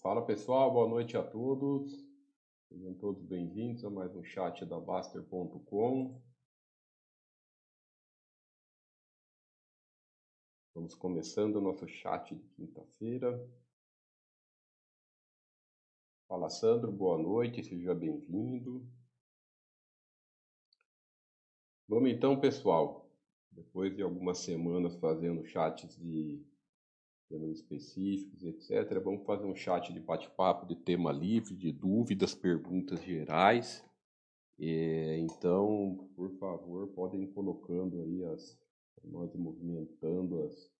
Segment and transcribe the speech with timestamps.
[0.00, 1.92] Fala pessoal, boa noite a todos.
[2.68, 6.22] Sejam todos bem-vindos a mais um chat da Baster.com.
[10.68, 13.44] Estamos começando o nosso chat de quinta-feira.
[16.28, 18.88] Fala Sandro, boa noite, seja bem-vindo.
[21.88, 23.10] Vamos então, pessoal,
[23.50, 26.46] depois de algumas semanas fazendo chats de
[27.28, 33.02] temas específicos, etc., vamos fazer um chat de bate-papo de tema livre, de dúvidas, perguntas
[33.02, 33.84] gerais.
[34.58, 38.58] É, então, por favor, podem ir colocando aí as,
[39.04, 40.70] nós movimentando as,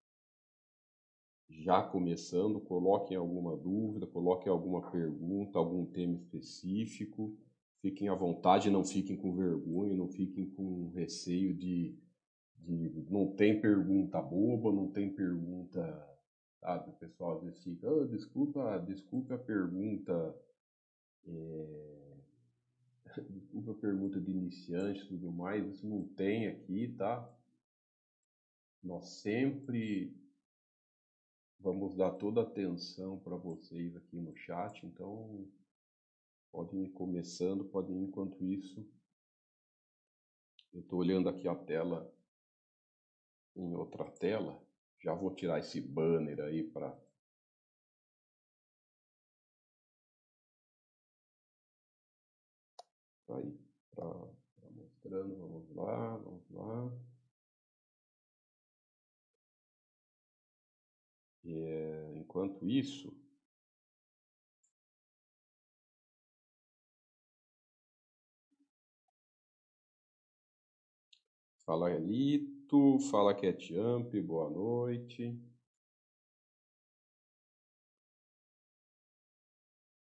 [1.49, 7.37] já começando, coloquem alguma dúvida, coloquem alguma pergunta, algum tema específico.
[7.81, 11.97] Fiquem à vontade, não fiquem com vergonha, não fiquem com receio de,
[12.57, 16.08] de não tem pergunta boba, não tem pergunta,
[16.59, 16.89] sabe?
[16.89, 20.35] O pessoal às vezes fica, oh, desculpa, desculpa a pergunta,
[21.25, 22.17] é...
[23.29, 27.27] desculpa a pergunta de iniciante e tudo mais, isso não tem aqui, tá?
[28.81, 30.15] Nós sempre
[31.61, 35.45] Vamos dar toda a atenção para vocês aqui no chat, então
[36.49, 38.87] podem ir começando, podem ir enquanto isso.
[40.71, 42.09] Eu estou olhando aqui a tela
[43.57, 44.57] em outra tela.
[45.03, 46.97] Já vou tirar esse banner aí para
[53.29, 53.57] aí
[53.91, 54.05] para
[54.71, 56.91] mostrando, vamos lá, vamos lá.
[61.43, 63.13] É, enquanto isso,
[71.65, 71.89] fala
[72.69, 75.35] Elito, fala Ketjump, boa noite.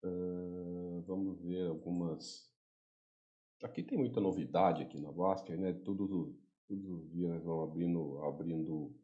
[0.04, 2.52] Uh, vamos ver algumas.
[3.64, 5.74] Aqui tem muita novidade aqui na Baster, né?
[5.74, 6.08] Todos,
[6.68, 8.96] todos os dias nós vamos abrindo, abrindo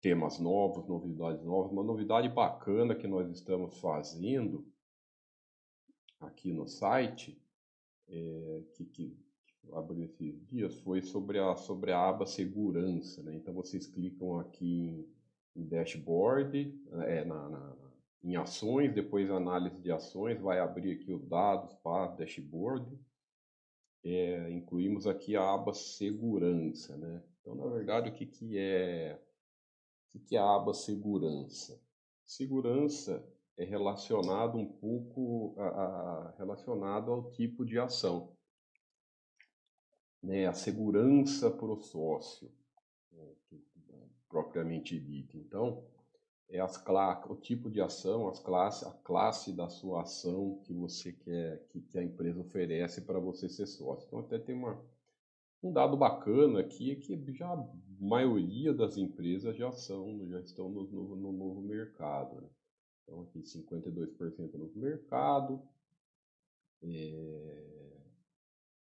[0.00, 1.70] temas novos, novidades novas.
[1.70, 4.66] Uma novidade bacana que nós estamos fazendo
[6.20, 7.40] aqui no site,
[8.08, 9.23] é, que, que,
[9.72, 13.22] abriu esses dias, foi sobre a, sobre a aba segurança.
[13.22, 13.34] Né?
[13.34, 15.06] Então vocês clicam aqui
[15.54, 17.76] em, em dashboard, é, na, na,
[18.22, 22.98] em ações, depois análise de ações, vai abrir aqui os dados para dashboard.
[24.02, 26.96] É, incluímos aqui a aba segurança.
[26.96, 27.22] Né?
[27.40, 29.20] Então, na verdade, o que, que é
[30.14, 31.82] o que é a aba segurança?
[32.24, 33.26] Segurança
[33.56, 38.33] é relacionado um pouco a, a, relacionado ao tipo de ação.
[40.24, 40.46] Né?
[40.46, 42.50] A segurança para o sócio,
[43.12, 43.28] né?
[44.28, 45.36] propriamente dito.
[45.36, 45.84] Então,
[46.48, 46.82] é as
[47.28, 51.80] o tipo de ação, as classes, a classe da sua ação que você quer, que,
[51.80, 54.06] que a empresa oferece para você ser sócio.
[54.06, 54.82] Então, até tem uma,
[55.62, 57.68] um dado bacana aqui é que já a
[58.00, 62.40] maioria das empresas já são, já estão no novo, no novo mercado.
[62.40, 62.48] Né?
[63.02, 65.62] Então aqui 52% no mercado.
[66.82, 68.03] É...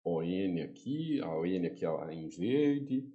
[0.05, 3.13] ON aqui, a ON aqui é em verde.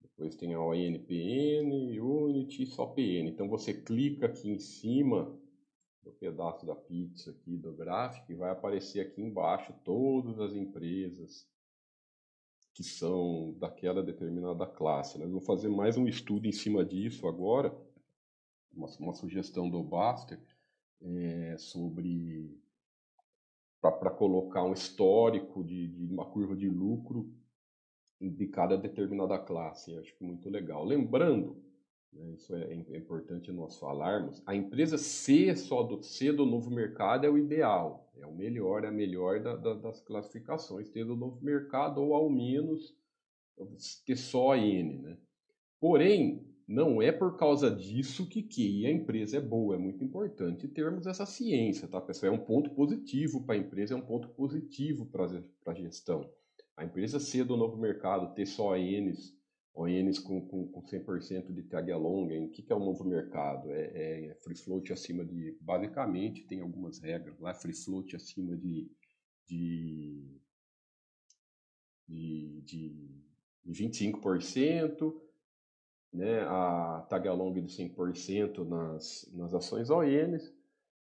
[0.00, 3.28] Depois tem a ONPN, Unity só PN.
[3.28, 5.34] Então você clica aqui em cima
[6.02, 11.48] do pedaço da pizza aqui do gráfico e vai aparecer aqui embaixo todas as empresas
[12.74, 15.18] que são daquela determinada classe.
[15.18, 17.74] Nós vamos fazer mais um estudo em cima disso agora,
[18.72, 20.38] uma, uma sugestão do Baster,
[21.02, 22.58] é, sobre
[23.80, 27.32] para colocar um histórico de, de, uma curva de lucro
[28.20, 29.92] de cada determinada classe.
[29.92, 30.84] Eu acho que muito legal.
[30.84, 31.56] Lembrando,
[32.12, 36.00] né, isso é, é, importante nós falarmos, a empresa ser só do,
[36.36, 38.10] do novo mercado é o ideal.
[38.18, 42.14] É o melhor, é a melhor da, da, das classificações, ter o novo mercado ou
[42.14, 42.94] ao menos
[44.04, 44.98] ter só a N.
[44.98, 45.18] Né?
[45.80, 49.74] Porém, não é por causa disso que, que a empresa é boa.
[49.74, 52.32] É muito importante termos essa ciência, tá, pessoal?
[52.32, 55.24] É um ponto positivo para a empresa, é um ponto positivo para
[55.66, 56.32] a gestão.
[56.76, 59.36] A empresa ser do novo mercado, ter só N's,
[59.74, 63.72] ONs com, com, com 100% de tag along, o que, que é o novo mercado?
[63.72, 68.88] É, é, free float acima de, basicamente, tem algumas regras lá, free float acima de,
[69.48, 70.40] de,
[72.06, 75.29] de, de 25%,
[76.12, 80.52] né, a tag along de 100% nas, nas ações ONs,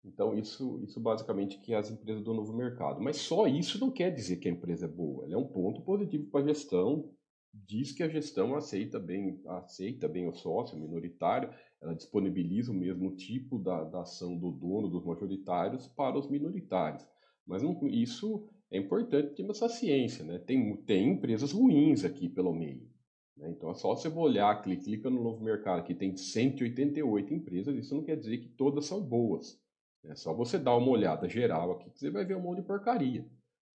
[0.07, 3.01] então, isso, isso basicamente que é as empresas do novo mercado.
[3.01, 5.25] Mas só isso não quer dizer que a empresa é boa.
[5.25, 7.11] Ela é um ponto positivo para a gestão,
[7.53, 11.51] diz que a gestão aceita bem, aceita bem o sócio minoritário,
[11.81, 17.05] ela disponibiliza o mesmo tipo da, da ação do dono, dos majoritários, para os minoritários.
[17.45, 20.39] Mas não, isso é importante ter essa ciência, né?
[20.39, 22.89] Tem, tem empresas ruins aqui pelo meio.
[23.37, 23.51] Né?
[23.51, 27.95] Então é só você olhar, clica, clica no novo mercado, que tem 188 empresas, isso
[27.95, 29.61] não quer dizer que todas são boas.
[30.05, 32.67] É só você dar uma olhada geral aqui que você vai ver um monte de
[32.67, 33.27] porcaria.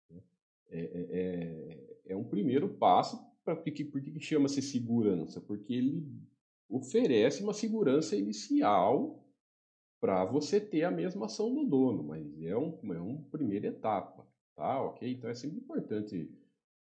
[0.08, 0.22] Né?
[0.68, 5.40] É, é, é, é um primeiro passo para por que, por que chama-se segurança?
[5.40, 6.06] Porque ele
[6.68, 9.24] oferece uma segurança inicial
[10.00, 14.26] para você ter a mesma ação do dono, mas é, um, é uma primeira etapa,
[14.54, 14.80] tá?
[14.82, 15.10] Ok?
[15.10, 16.30] Então é sempre importante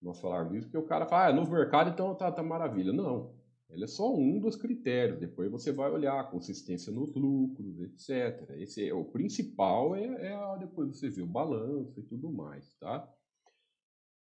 [0.02, 2.94] nós falarmos isso, porque o cara fala, ah, é novo mercado, então tá, tá maravilha.
[2.94, 3.34] Não,
[3.70, 5.20] ele é só um dos critérios.
[5.20, 8.50] Depois você vai olhar a consistência nos lucros, etc.
[8.58, 13.08] Esse é o principal é, é depois você vê o balanço e tudo mais, tá?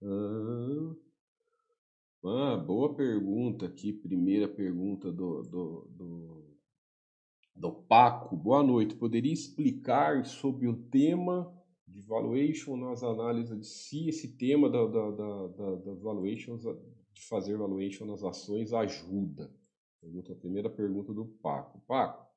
[0.02, 0.94] Ah,
[2.24, 3.92] ah, boa pergunta aqui.
[3.92, 6.56] Primeira pergunta do, do, do,
[7.54, 8.34] do Paco.
[8.34, 8.94] Boa noite.
[8.94, 11.52] Poderia explicar sobre o tema
[11.94, 16.62] de valuation nas análises de se esse tema da, da, da, da, das valuations,
[17.12, 19.55] de fazer valuation nas ações ajuda?
[20.00, 21.81] Pergunta, a primeira pergunta do Paco.
[21.87, 22.29] Paco,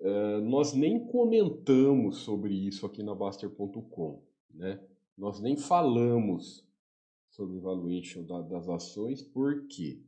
[0.00, 4.84] uh, nós nem comentamos sobre isso aqui na Baster.com, né?
[5.16, 6.66] Nós nem falamos
[7.28, 10.02] sobre valuation da, das ações, por quê?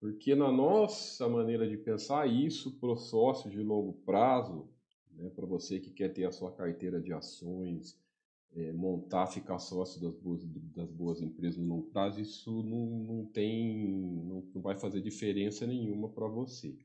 [0.00, 4.68] Porque na nossa maneira de pensar isso para o sócio de longo prazo,
[5.20, 7.98] né, para você que quer ter a sua carteira de ações,
[8.52, 13.26] é, montar, ficar sócio das boas, das boas empresas no longo prazo, isso não, não
[13.26, 16.76] tem, não, não vai fazer diferença nenhuma para você.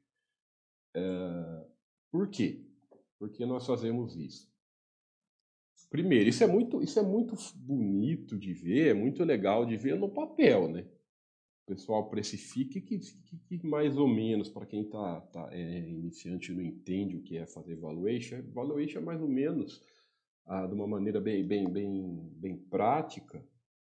[0.94, 1.66] É,
[2.12, 2.64] por quê?
[3.18, 4.54] Porque nós fazemos isso.
[5.90, 9.98] Primeiro, isso é muito, isso é muito bonito de ver, é muito legal de ver
[9.98, 10.86] no papel, né?
[11.65, 16.62] Pessoal precifica que, que, que mais ou menos, para quem está tá, é, iniciante não
[16.62, 19.81] entende o que é fazer valuation, valuation é mais ou menos,
[20.45, 23.44] ah, de uma maneira bem, bem, bem, bem prática,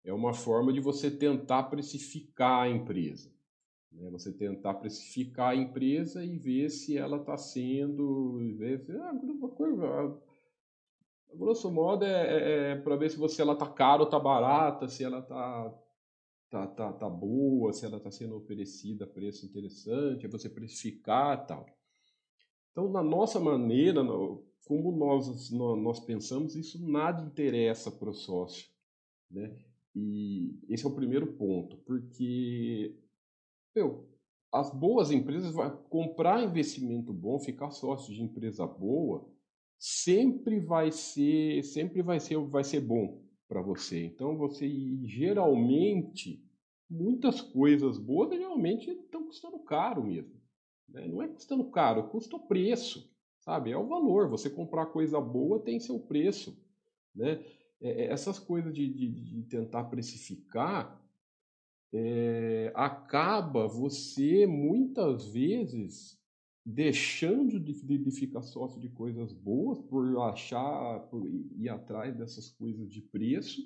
[0.02, 3.30] é uma forma de você tentar precificar a empresa.
[3.92, 4.08] Né?
[4.10, 8.38] Você tentar precificar a empresa e ver se ela está sendo.
[8.56, 9.12] Ver se, ah,
[11.34, 14.88] grosso modo é, é, é para ver se você ela tá cara ou tá barata,
[14.88, 15.70] se ela tá
[16.50, 21.46] tá, tá, tá boa, se ela está sendo oferecida a preço interessante, é você precificar
[21.46, 21.66] tal.
[22.72, 24.02] Então, na nossa maneira,
[24.66, 28.68] como nós, nós pensamos, isso nada interessa para o sócio.
[29.30, 29.56] Né?
[29.94, 32.96] E esse é o primeiro ponto, porque
[33.74, 34.08] meu,
[34.52, 39.28] as boas empresas vão comprar investimento bom, ficar sócio de empresa boa,
[39.78, 44.04] sempre vai ser, sempre vai ser, vai ser bom para você.
[44.04, 44.68] Então você
[45.04, 46.44] geralmente
[46.88, 50.38] muitas coisas boas geralmente estão custando caro mesmo.
[50.88, 51.06] Né?
[51.08, 53.70] Não é custando caro, custa o preço, sabe?
[53.70, 54.28] É o valor.
[54.28, 56.56] Você comprar coisa boa tem seu preço,
[57.14, 57.44] né?
[57.80, 60.98] É, é essas coisas de, de, de tentar precificar
[61.92, 66.17] é, acaba você muitas vezes
[66.70, 72.50] deixando de, de, de, ficar sócio de coisas boas por achar, por ir atrás dessas
[72.50, 73.62] coisas de preço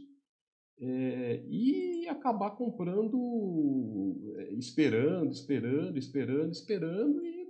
[0.78, 7.48] é, e acabar comprando, é, esperando, esperando, esperando, esperando e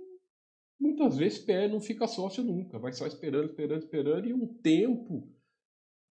[0.79, 5.31] muitas vezes não fica sócio nunca, vai só esperando, esperando, esperando e um tempo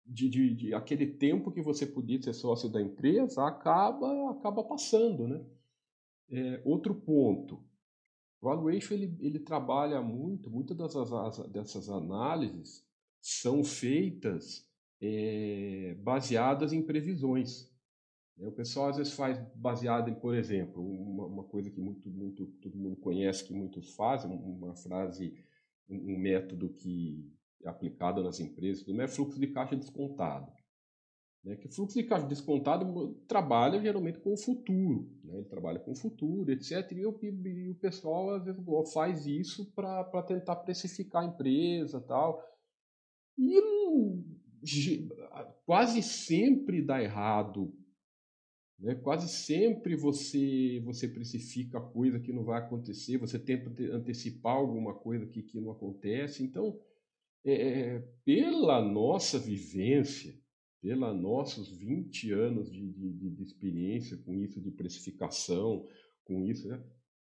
[0.06, 5.30] de, de, de, aquele tempo que você podia ser sócio da empresa acaba acaba passando,
[5.30, 5.42] né?
[6.30, 7.69] É, outro ponto,
[8.42, 12.86] valuation ele, ele trabalha muito, muitas dessas, dessas análises
[13.22, 14.68] são feitas
[15.02, 17.70] é, baseadas em previsões.
[18.38, 18.48] Né?
[18.48, 22.48] O pessoal às vezes faz baseado em, por exemplo, uma, uma, coisa que muito, muito
[22.62, 25.34] todo mundo conhece, que muitos fazem, uma frase,
[25.90, 27.32] um, método que
[27.64, 30.52] é aplicado nas empresas, é fluxo de caixa descontado.
[31.44, 35.80] Né, que o fluxo de caixa descontado trabalha geralmente com o futuro, né, ele trabalha
[35.80, 36.92] com o futuro, etc.
[36.92, 38.62] E o, e o pessoal às vezes
[38.94, 42.44] faz isso para tentar precificar a empresa tal.
[43.38, 43.58] E
[45.66, 47.74] quase sempre dá errado.
[48.78, 48.96] Né?
[48.96, 55.26] Quase sempre você você precifica coisa que não vai acontecer, você tenta antecipar alguma coisa
[55.26, 56.44] que, que não acontece.
[56.44, 56.80] Então,
[57.46, 60.34] é, é pela nossa vivência,
[60.82, 65.88] pelos nossos 20 anos de, de, de, experiência com isso, de precificação,
[66.24, 66.82] com isso, né?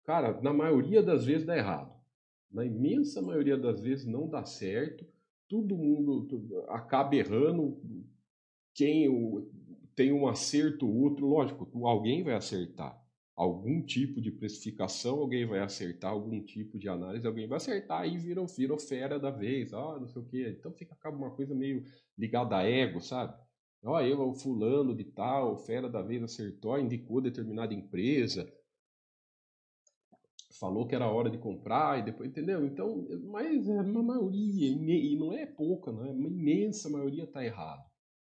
[0.05, 1.95] cara, na maioria das vezes dá errado.
[2.51, 5.07] Na imensa maioria das vezes não dá certo,
[5.49, 7.81] todo mundo acaba errando.
[8.75, 9.09] Quem
[9.95, 13.01] tem um acerto, outro, lógico, alguém vai acertar.
[13.37, 18.17] Algum tipo de precificação, alguém vai acertar algum tipo de análise, alguém vai acertar e
[18.17, 20.57] vira, vira fera da vez, ah, não sei o quê.
[20.59, 21.85] Então fica acaba uma coisa meio
[22.17, 23.39] ligada a ego, sabe?
[23.85, 28.51] Ó, eu, o fulano de tal, fera da vez acertou, indicou determinada empresa,
[30.59, 32.65] falou que era hora de comprar e depois, entendeu?
[32.65, 36.11] Então, mas é uma maioria, e não é pouca, não é?
[36.11, 37.85] Uma imensa maioria está errado.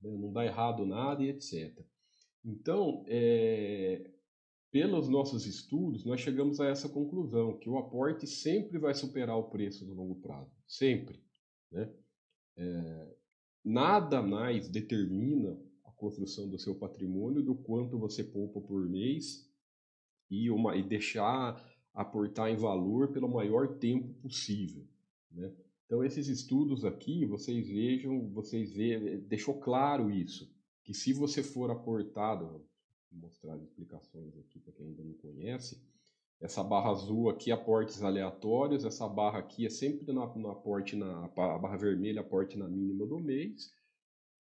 [0.01, 0.17] Né?
[0.17, 1.85] Não dá errado nada e etc.
[2.45, 4.12] Então, é,
[4.73, 9.51] pelos nossos estudos, nós chegamos a essa conclusão, que o aporte sempre vai superar o
[9.51, 10.51] preço no longo prazo.
[10.67, 11.23] Sempre.
[11.71, 11.93] Né?
[12.57, 13.17] É,
[13.63, 19.47] nada mais determina a construção do seu patrimônio do quanto você poupa por mês
[20.31, 21.63] e, uma, e deixar
[21.93, 24.89] aportar em valor pelo maior tempo possível.
[25.31, 25.53] Né?
[25.85, 30.51] Então, esses estudos aqui, vocês vejam, vocês vê, deixou claro isso,
[30.83, 32.67] que se você for aportado,
[33.13, 35.81] mostrar explicações aqui para quem ainda não conhece.
[36.41, 38.85] Essa barra azul aqui, aportes aleatórios.
[38.85, 43.07] Essa barra aqui é sempre na, na aporte na a barra vermelha, aporte na mínima
[43.07, 43.73] do mês,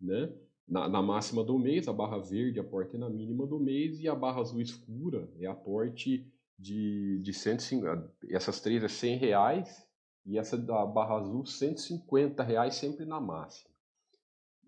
[0.01, 0.33] né?
[0.67, 4.15] Na, na, máxima do mês, a barra verde, aporte na mínima do mês, e a
[4.15, 6.27] barra azul escura é aporte
[6.59, 9.87] de, de 150, essas três é 100 reais,
[10.25, 13.73] e essa da barra azul 150 reais sempre na máxima.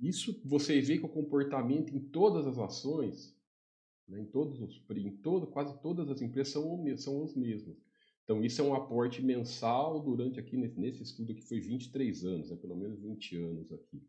[0.01, 3.35] Isso você vê que o comportamento em todas as ações
[4.09, 4.21] né?
[4.21, 7.77] Em todos os, em todo, quase todas as empresas são, são os mesmos.
[8.25, 12.57] Então, isso é um aporte mensal durante aqui, nesse, estudo que foi 23 anos, né?
[12.57, 14.03] pelo menos 20 anos aqui.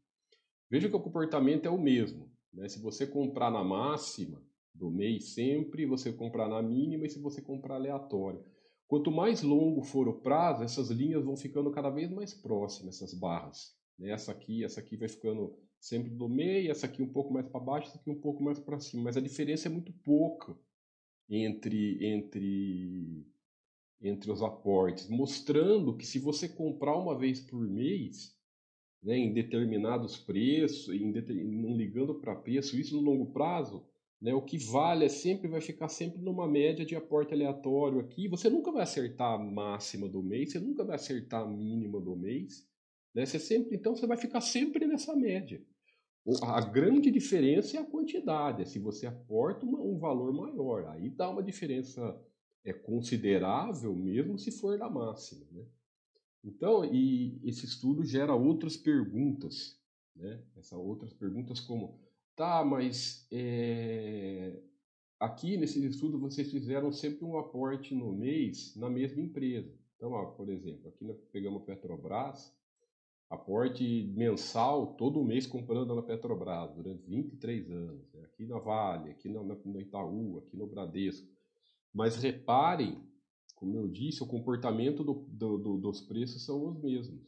[0.69, 2.31] Veja que o comportamento é o mesmo.
[2.53, 2.69] Né?
[2.69, 4.41] Se você comprar na máxima
[4.73, 8.43] do mês sempre, você comprar na mínima e se você comprar aleatório.
[8.87, 13.13] Quanto mais longo for o prazo, essas linhas vão ficando cada vez mais próximas, essas
[13.13, 13.75] barras.
[13.99, 14.11] Né?
[14.11, 17.59] Essa aqui, essa aqui vai ficando sempre do meio, essa aqui um pouco mais para
[17.59, 20.57] baixo, essa aqui um pouco mais para cima, mas a diferença é muito pouca
[21.29, 23.23] entre entre
[24.01, 28.35] entre os aportes, mostrando que se você comprar uma vez por mês,
[29.01, 31.11] né, em determinados preços, em
[31.45, 33.85] não ligando para preço, isso no longo prazo,
[34.19, 38.27] né, o que vale é sempre vai ficar sempre numa média de aporte aleatório aqui.
[38.27, 42.15] Você nunca vai acertar a máxima do mês, você nunca vai acertar a mínima do
[42.15, 42.67] mês,
[43.13, 43.25] né?
[43.25, 45.63] Você sempre, então você vai ficar sempre nessa média.
[46.41, 50.87] A grande diferença é a quantidade, é se você aporta uma, um valor maior.
[50.87, 52.19] Aí dá uma diferença
[52.63, 55.45] é, considerável, mesmo se for da máxima.
[55.51, 55.65] Né?
[56.43, 59.79] Então, e esse estudo gera outras perguntas.
[60.15, 60.43] Né?
[60.57, 61.99] Essas outras perguntas como,
[62.35, 64.59] tá, mas é,
[65.19, 69.77] aqui nesse estudo vocês fizeram sempre um aporte no mês na mesma empresa.
[69.95, 72.51] Então, ó, por exemplo, aqui nós pegamos Petrobras,
[73.29, 78.23] aporte mensal todo mês comprando na Petrobras durante 23 anos, né?
[78.23, 81.27] aqui na Vale, aqui no, no Itaú, aqui no Bradesco.
[81.93, 83.01] Mas reparem,
[83.55, 87.21] como eu disse, o comportamento do, do, do, dos preços são os mesmos.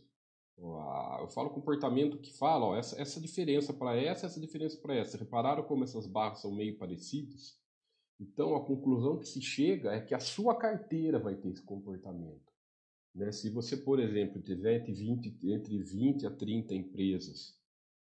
[0.58, 5.18] Eu falo comportamento que fala, ó, essa, essa diferença para essa, essa diferença para essa.
[5.18, 7.56] Repararam como essas barras são meio parecidas?
[8.20, 12.57] Então a conclusão que se chega é que a sua carteira vai ter esse comportamento.
[13.17, 13.31] Né?
[13.31, 17.57] Se você, por exemplo, tiver entre 20, entre 20 a 30 empresas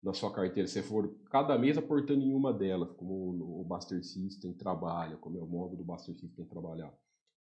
[0.03, 4.55] na sua carteira, você for cada mês aportando em uma delas, como o Buster System
[4.55, 6.93] trabalha, como é o modo do Buster System trabalhar,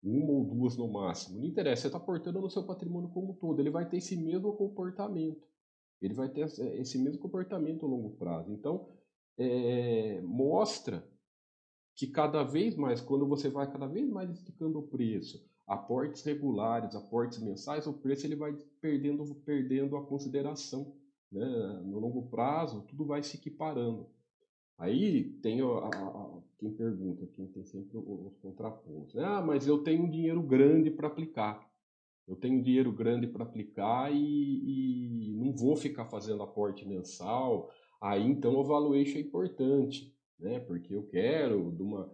[0.03, 3.35] uma ou duas no máximo, não interessa, você está aportando no seu patrimônio como um
[3.35, 5.47] todo, ele vai ter esse mesmo comportamento,
[6.01, 6.45] ele vai ter
[6.79, 8.51] esse mesmo comportamento a longo prazo.
[8.51, 8.89] Então,
[9.37, 11.07] é, mostra
[11.95, 16.95] que cada vez mais, quando você vai cada vez mais esticando o preço, aportes regulares,
[16.95, 20.93] aportes mensais, o preço ele vai perdendo, perdendo a consideração.
[21.31, 21.45] Né?
[21.85, 24.05] No longo prazo, tudo vai se equiparando.
[24.77, 29.13] Aí tem a, a, quem pergunta, quem tem sempre os contrapontos.
[29.13, 29.23] Né?
[29.23, 31.65] Ah, mas eu tenho um dinheiro grande para aplicar.
[32.27, 37.69] Eu tenho dinheiro grande para aplicar e, e, não vou ficar fazendo aporte mensal.
[38.01, 40.59] Aí então o valuation é importante, né?
[40.59, 42.11] Porque eu quero de uma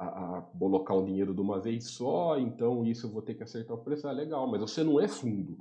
[0.00, 3.42] a, a colocar o dinheiro de uma vez só, então isso eu vou ter que
[3.42, 4.08] acertar o preço.
[4.08, 5.58] Ah, legal, mas você não é fundo.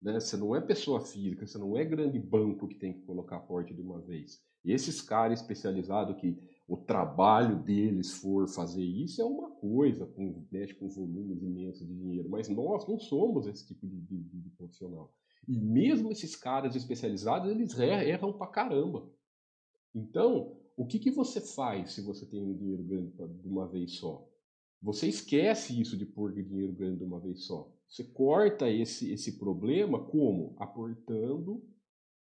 [0.00, 0.20] Né?
[0.20, 3.74] Você não é pessoa física, você não é grande banco que tem que colocar aporte
[3.74, 4.40] de uma vez.
[4.64, 6.38] E esses caras especializados que
[6.68, 11.94] o trabalho deles for fazer isso é uma coisa, com, mexe com volumes imensos de
[11.94, 15.12] dinheiro, mas nós não somos esse tipo de, de, de profissional.
[15.48, 19.10] E mesmo esses caras especializados, eles erram pra caramba.
[19.94, 23.96] Então, o que, que você faz se você tem um dinheiro grande de uma vez
[23.96, 24.26] só?
[24.80, 27.70] Você esquece isso de pôr dinheiro grande de uma vez só.
[27.88, 30.54] Você corta esse, esse problema como?
[30.58, 31.62] Aportando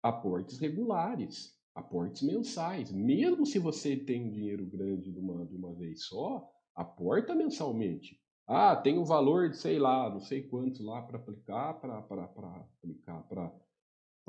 [0.03, 2.91] aportes regulares, aportes mensais.
[2.91, 8.21] Mesmo se você tem um dinheiro grande de uma, de uma vez só, Aporta mensalmente.
[8.47, 13.21] Ah, tem um valor de, sei lá, não sei quantos lá para aplicar, para aplicar,
[13.25, 13.53] para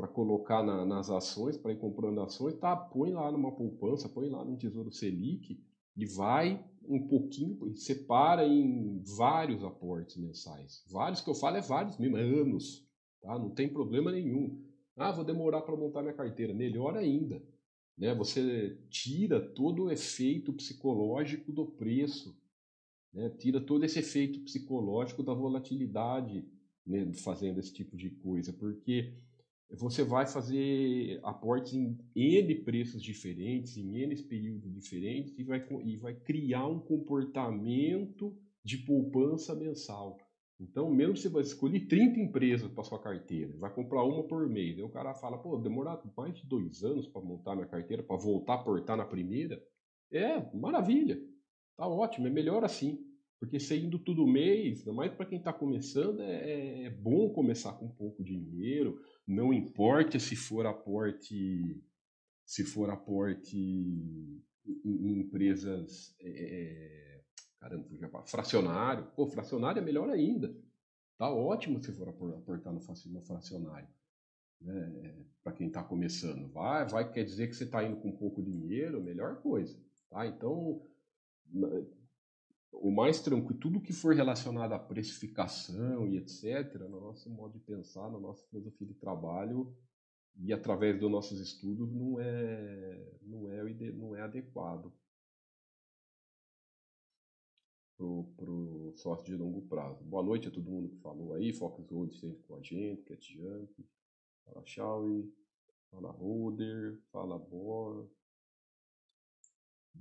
[0.07, 2.75] colocar na, nas ações, para ir comprando ações, tá?
[2.75, 5.61] Põe lá numa poupança, põe lá no Tesouro Selic
[5.95, 10.83] e vai um pouquinho, separa em vários aportes mensais.
[10.89, 12.87] Vários que eu falo é vários mesmo, é anos,
[13.21, 13.37] tá?
[13.37, 14.63] Não tem problema nenhum.
[14.95, 16.53] Ah, vou demorar para montar minha carteira.
[16.53, 17.41] Melhor ainda,
[17.97, 18.13] né?
[18.15, 22.35] Você tira todo o efeito psicológico do preço
[23.13, 23.29] né?
[23.29, 26.45] Tira todo esse efeito psicológico da volatilidade
[26.85, 29.13] né, fazendo esse tipo de coisa, porque
[29.77, 35.97] você vai fazer aportes em N preços diferentes, em N períodos diferentes, e vai, e
[35.97, 40.17] vai criar um comportamento de poupança mensal.
[40.59, 44.77] Então, mesmo se você escolher 30 empresas para sua carteira, vai comprar uma por mês,
[44.77, 48.17] aí o cara fala, pô, demorar mais de dois anos para montar minha carteira, para
[48.17, 49.61] voltar a portar na primeira,
[50.11, 51.17] é maravilha.
[51.77, 53.08] Tá ótimo, é melhor assim.
[53.39, 57.29] Porque você indo todo mês, ainda mais para quem está começando, é, é, é, bom
[57.31, 59.01] começar com pouco dinheiro.
[59.25, 61.81] Não importa se for aporte,
[62.45, 67.21] se for aporte em, em empresas, é, é
[67.59, 69.05] caramba, fracionário.
[69.15, 70.53] Pô, fracionário é melhor ainda.
[71.17, 73.87] Tá ótimo se for aportar no, no fracionário.
[74.61, 75.25] Né?
[75.41, 79.01] Para quem está começando, vai, vai quer dizer que você está indo com pouco dinheiro,
[79.01, 79.81] melhor coisa.
[80.09, 80.27] Tá?
[80.27, 80.81] Então
[82.71, 87.59] o mais tranquilo, tudo que for relacionado à precificação e etc., no nosso modo de
[87.59, 89.75] pensar, na nossa filosofia de trabalho
[90.37, 94.93] e através dos nossos estudos, não é, não é, não é adequado
[97.97, 100.05] para o sócio de longo prazo.
[100.05, 103.37] Boa noite a todo mundo que falou aí, Focus Road sempre com a gente, Cat
[104.45, 105.33] fala Shawi,
[105.91, 108.09] fala Roder, fala Boa,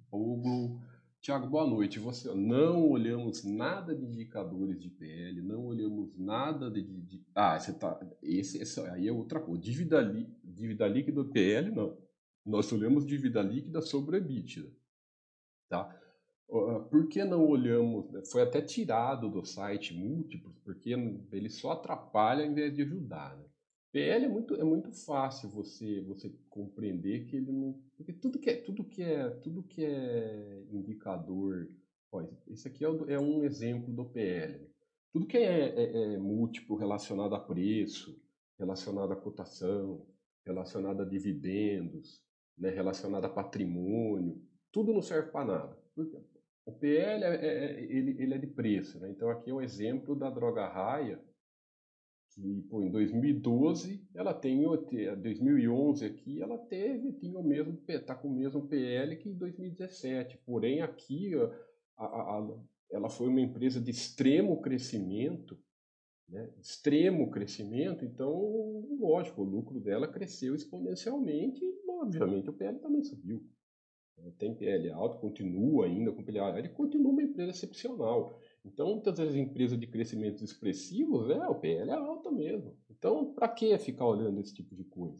[0.08, 0.80] Boglo.
[1.20, 1.98] Tiago, boa noite.
[1.98, 7.72] Você não olhamos nada de indicadores de PL, não olhamos nada de, de, ah, você
[7.72, 9.60] tá esse, esse aí é outra coisa.
[9.60, 11.98] Dívida, li, dívida líquida PL não.
[12.46, 14.70] Nós olhamos dívida líquida sobre EBITDA,
[15.68, 15.94] tá?
[16.48, 18.10] Por que não olhamos?
[18.10, 18.24] Né?
[18.24, 20.90] Foi até tirado do site múltiplos, porque
[21.30, 23.44] ele só atrapalha ao invés de ajudar, né?
[23.92, 28.50] PL é muito, é muito fácil você você compreender que ele não porque tudo que
[28.50, 28.54] é
[28.98, 31.68] que é tudo que é indicador
[32.10, 34.68] ó, esse aqui é, é um exemplo do PL
[35.12, 38.20] tudo que é, é, é, múltiplo relacionado a preço
[38.58, 40.04] relacionado a cotação
[40.44, 42.20] relacionado a dividendos
[42.58, 45.78] né, relacionado a patrimônio tudo não serve para nada.
[46.66, 49.10] O PL é, é, é, ele, ele é de preço né?
[49.10, 51.22] então aqui é um exemplo da droga raia
[52.38, 58.28] que pô, em 2012 ela tem 2011 aqui ela teve tinha o mesmo tá com
[58.28, 61.32] o mesmo PL que em 2017 porém aqui
[61.96, 62.48] a, a,
[62.92, 65.58] ela foi uma empresa de extremo crescimento
[66.28, 66.48] né?
[66.60, 73.44] extremo crescimento então lógico o lucro dela cresceu exponencialmente e obviamente o PL também subiu
[74.38, 79.18] tem PL alto continua ainda com PL alto ele continua uma empresa excepcional então, muitas
[79.18, 82.76] vezes, empresas de crescimentos expressivos, é, o PL é alto mesmo.
[82.90, 85.18] Então, para que ficar olhando esse tipo de coisa?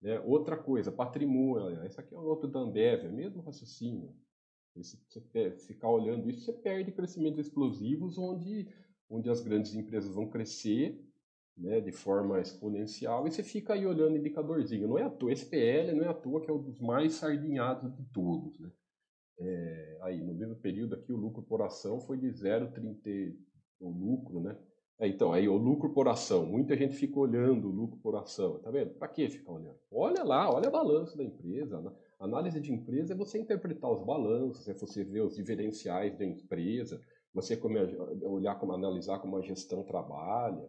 [0.00, 0.20] Né?
[0.20, 1.82] Outra coisa, patrimônio.
[1.84, 4.14] Esse aqui é um outro da Ambev, é o mesmo raciocínio.
[4.82, 8.68] Se você ficar olhando isso, você perde crescimentos explosivos onde,
[9.08, 11.00] onde as grandes empresas vão crescer
[11.56, 14.88] né, de forma exponencial e você fica aí olhando indicadorzinho.
[14.88, 17.14] Não é à toa, esse PL não é à toa que é um dos mais
[17.14, 18.58] sardinhados de todos.
[18.58, 18.70] Né?
[19.38, 23.36] É, aí, no mesmo período aqui, o lucro por ação foi de 0,30,
[23.80, 24.56] o lucro, né?
[24.98, 28.60] É, então, aí o lucro por ação, muita gente fica olhando o lucro por ação,
[28.60, 28.94] tá vendo?
[28.94, 29.76] Para que ficar olhando?
[29.90, 31.80] Olha lá, olha o balanço da empresa.
[31.80, 31.90] Né?
[32.20, 37.00] Análise de empresa é você interpretar os balanços, é você ver os diferenciais da empresa,
[37.32, 37.60] você
[38.22, 40.68] olhar como analisar como a gestão trabalha,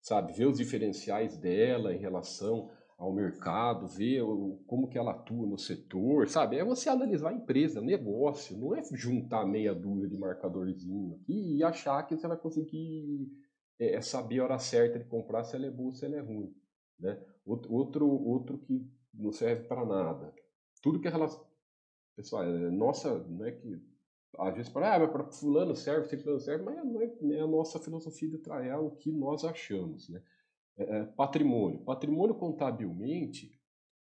[0.00, 0.32] sabe?
[0.32, 5.58] Ver os diferenciais dela em relação ao mercado, ver o, como que ela atua no
[5.58, 6.56] setor, sabe?
[6.56, 11.64] É você analisar a empresa, negócio, não é juntar meia dúzia de marcadorzinho aqui e
[11.64, 13.30] achar que você vai conseguir
[13.78, 16.54] é, saber a hora certa de comprar se ela é boa se ela é ruim,
[16.98, 17.20] né?
[17.44, 20.32] Outro, outro que não serve para nada.
[20.82, 21.44] Tudo que é relação...
[22.16, 23.82] Pessoal, é, nossa, não é que...
[24.38, 27.78] Às vezes, para, ah, para fulano serve, fulano serve, mas não é, é a nossa
[27.78, 30.20] filosofia de trazer é o que nós achamos, né?
[30.76, 31.80] É, é, patrimônio.
[31.84, 33.58] Patrimônio contabilmente,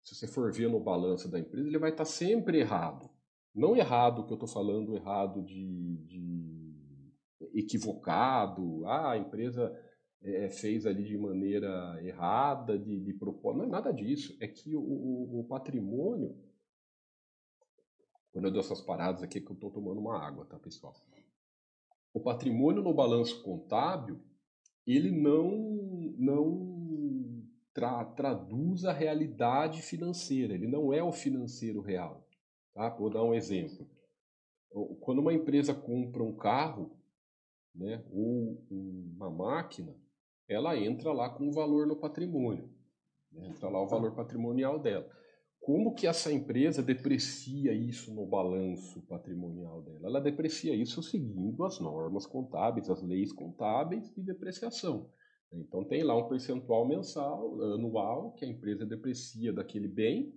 [0.02, 3.10] se você for ver no balanço da empresa, ele vai estar sempre errado.
[3.54, 8.86] Não errado que eu estou falando, errado de, de, equivocado.
[8.86, 9.72] Ah, a empresa
[10.22, 13.58] é, fez ali de maneira errada, de, de propósito.
[13.58, 14.36] Não é nada disso.
[14.40, 16.36] É que o, o, o patrimônio.
[18.32, 20.94] Quando eu dou essas paradas aqui, é que eu estou tomando uma água, tá, pessoal?
[22.14, 24.20] o patrimônio no balanço contábil,
[24.86, 27.42] ele não, não
[27.72, 32.26] tra, traduz a realidade financeira, ele não é o financeiro real.
[32.74, 32.88] Tá?
[32.90, 33.86] Vou dar um exemplo.
[35.00, 36.96] Quando uma empresa compra um carro
[37.74, 39.94] né, ou uma máquina,
[40.48, 42.70] ela entra lá com o valor no patrimônio.
[43.30, 43.48] Né?
[43.48, 45.08] Entra lá o valor patrimonial dela.
[45.62, 50.08] Como que essa empresa deprecia isso no balanço patrimonial dela?
[50.08, 55.08] Ela deprecia isso seguindo as normas contábeis, as leis contábeis de depreciação.
[55.52, 60.34] Então tem lá um percentual mensal, anual, que a empresa deprecia daquele bem,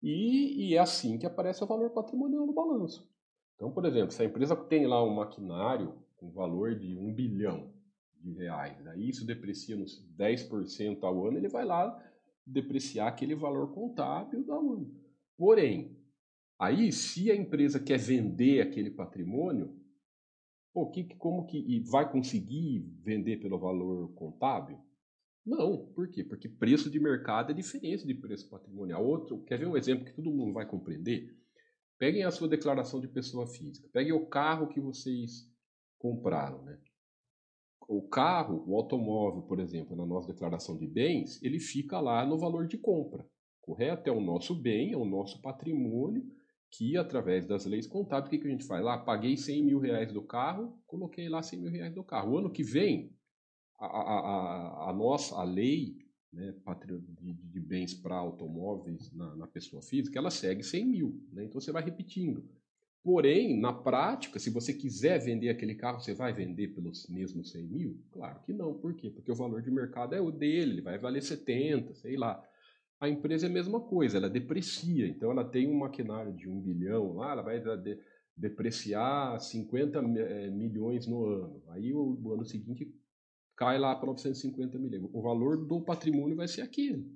[0.00, 3.10] e, e é assim que aparece o valor patrimonial no balanço.
[3.56, 7.72] Então, por exemplo, se a empresa tem lá um maquinário com valor de um bilhão
[8.20, 12.00] de reais, aí isso deprecia nos 10% ao ano, ele vai lá
[12.46, 14.94] depreciar aquele valor contábil da ano.
[15.36, 15.96] Porém,
[16.58, 19.76] aí se a empresa quer vender aquele patrimônio,
[20.72, 24.78] pô, que, como que vai conseguir vender pelo valor contábil?
[25.44, 26.22] Não, por quê?
[26.22, 29.04] Porque preço de mercado é diferente de preço patrimonial.
[29.04, 31.36] Outro, quer ver um exemplo que todo mundo vai compreender?
[31.98, 35.48] Peguem a sua declaração de pessoa física, peguem o carro que vocês
[35.98, 36.78] compraram, né?
[37.96, 42.38] O carro, o automóvel, por exemplo, na nossa declaração de bens, ele fica lá no
[42.38, 43.26] valor de compra,
[43.60, 44.08] correto?
[44.08, 46.24] É o nosso bem, é o nosso patrimônio,
[46.70, 48.96] que através das leis contábeis, o que, que a gente faz lá?
[48.96, 52.32] Paguei 100 mil reais do carro, coloquei lá 100 mil reais do carro.
[52.32, 53.14] O ano que vem,
[53.78, 55.98] a, a, a, a nossa a lei
[56.32, 56.54] né,
[57.20, 61.22] de, de bens para automóveis na, na, pessoa física, ela segue 100 mil.
[61.30, 61.44] Né?
[61.44, 62.42] Então você vai repetindo.
[63.04, 67.66] Porém, na prática, se você quiser vender aquele carro, você vai vender pelos mesmos 100
[67.66, 68.00] mil?
[68.12, 68.74] Claro que não.
[68.74, 69.10] Por quê?
[69.10, 72.40] Porque o valor de mercado é o dele, ele vai valer 70, sei lá.
[73.00, 75.08] A empresa é a mesma coisa, ela deprecia.
[75.08, 77.98] Então, ela tem um maquinário de um bilhão lá, ela vai de,
[78.36, 81.60] depreciar 50 é, milhões no ano.
[81.70, 82.94] Aí, o, o ano seguinte,
[83.56, 85.10] cai lá para 950 milhões.
[85.12, 87.10] O valor do patrimônio vai ser aquele.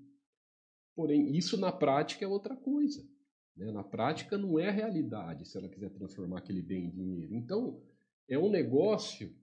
[0.96, 3.06] Porém, isso na prática é outra coisa.
[3.56, 3.70] Né?
[3.72, 7.34] Na prática, não é realidade se ela quiser transformar aquele bem em dinheiro.
[7.34, 7.80] Então,
[8.28, 9.34] é um negócio,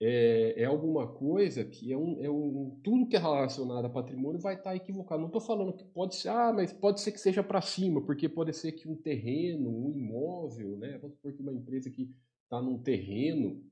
[0.00, 2.80] é, é alguma coisa que é um, é um.
[2.82, 5.20] Tudo que é relacionado a patrimônio vai estar equivocado.
[5.20, 8.28] Não estou falando que pode ser, ah, mas pode ser que seja para cima, porque
[8.28, 10.98] pode ser que um terreno, um imóvel, né?
[10.98, 12.10] Vamos supor que uma empresa que
[12.44, 13.62] está num terreno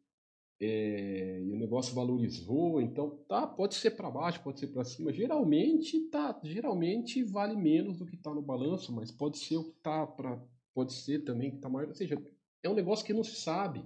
[0.61, 5.13] é, e o negócio valorizou, então tá, pode ser para baixo, pode ser para cima.
[5.13, 9.79] Geralmente tá, geralmente vale menos do que está no balanço, mas pode ser o que
[9.81, 10.43] tá para,
[10.75, 11.89] pode ser também que está maior.
[11.89, 12.21] Ou seja,
[12.63, 13.85] é um negócio que não se sabe,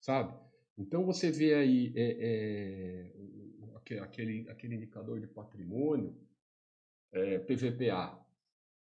[0.00, 0.34] sabe?
[0.78, 3.12] Então você vê aí é,
[3.92, 6.16] é, aquele, aquele indicador de patrimônio,
[7.12, 8.18] é, PVPA,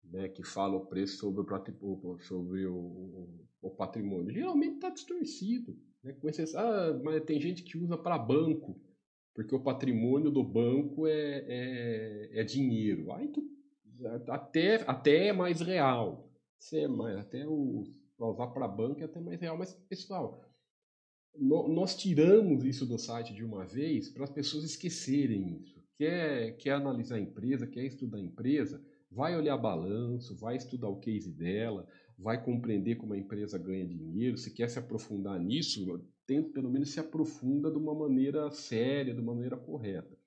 [0.03, 3.29] né, que fala o preço sobre o, sobre o,
[3.61, 4.33] o patrimônio.
[4.33, 5.77] Geralmente está distorcido.
[6.03, 6.13] Né?
[6.13, 8.79] Com exceção, ah, mas tem gente que usa para banco,
[9.33, 13.11] porque o patrimônio do banco é, é, é dinheiro.
[13.11, 13.43] Aí tu,
[14.29, 16.31] até, até é mais real.
[16.73, 17.45] É mais, até
[18.17, 19.57] para usar para banco é até mais real.
[19.57, 20.43] Mas, pessoal,
[21.35, 25.77] no, nós tiramos isso do site de uma vez para as pessoas esquecerem isso.
[25.97, 30.99] Quer, quer analisar a empresa, quer estudar a empresa, vai olhar balanço, vai estudar o
[30.99, 36.49] case dela, vai compreender como a empresa ganha dinheiro, se quer se aprofundar nisso, tenta
[36.49, 40.17] pelo menos se aprofunda de uma maneira séria, de uma maneira correta.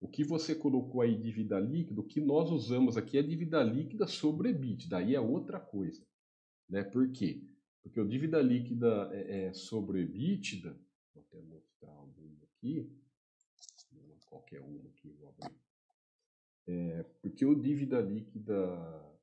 [0.00, 4.06] O que você colocou aí dívida líquida, o que nós usamos aqui é dívida líquida
[4.06, 6.06] sobre EBIT, daí é outra coisa.
[6.68, 6.84] Né?
[6.84, 7.42] Por quê?
[7.82, 10.78] Porque o dívida líquida é, é sobre EBITDA,
[11.14, 12.90] vou até mostrar alguma aqui,
[14.26, 15.56] qualquer uma aqui, vou abrir.
[16.66, 19.13] É, porque o dívida líquida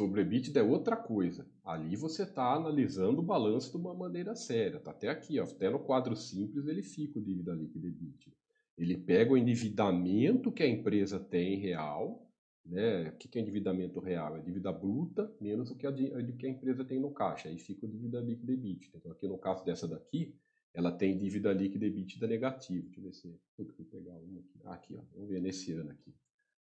[0.00, 1.46] sobre EBITDA é outra coisa.
[1.62, 4.80] Ali você está analisando o balanço de uma maneira séria.
[4.80, 8.32] Tá até aqui, ó, até no quadro simples ele fica o dívida líquida EBITDA.
[8.78, 12.26] Ele pega o endividamento que a empresa tem real,
[12.64, 13.10] né?
[13.10, 14.38] O que é endividamento real?
[14.38, 17.50] É dívida bruta menos o que a, que a empresa tem no caixa.
[17.50, 18.96] Aí fica o dívida líquida EBITDA.
[18.96, 20.34] Então aqui no caso dessa daqui,
[20.72, 22.86] ela tem dívida líquida EBITDA negativa.
[22.86, 24.60] Deixa eu ver se eu pegar uma aqui.
[24.64, 25.02] Ah, aqui, ó.
[25.14, 26.14] Vamos ver nesse ano aqui.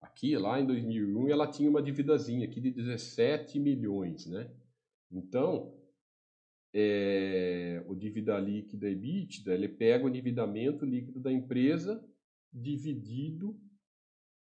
[0.01, 4.49] Aqui, lá em 2001, ela tinha uma dívidazinha aqui de 17 milhões, né?
[5.11, 5.77] Então,
[6.73, 12.03] é, o dívida líquida EBITDA, ele pega o endividamento líquido da empresa
[12.51, 13.59] dividido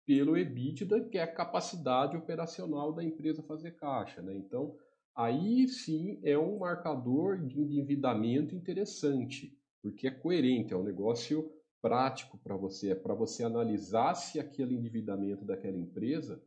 [0.06, 4.34] pelo EBITDA, que é a capacidade operacional da empresa fazer caixa, né?
[4.36, 4.76] Então,
[5.14, 12.38] aí sim é um marcador de endividamento interessante, porque é coerente, é um negócio prático
[12.38, 16.42] para você, é para você analisar se aquele endividamento daquela empresa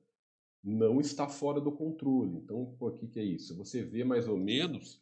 [0.63, 2.37] não está fora do controle.
[2.37, 3.57] Então, o que, que é isso?
[3.57, 4.99] Você vê mais ou menos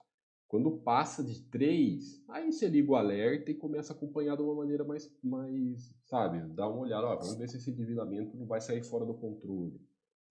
[0.49, 4.55] quando passa de 3, aí você liga o alerta e começa a acompanhar de uma
[4.55, 8.59] maneira mais, mais sabe, dá uma olhada, ó, vamos ver se esse endividamento não vai
[8.59, 9.79] sair fora do controle.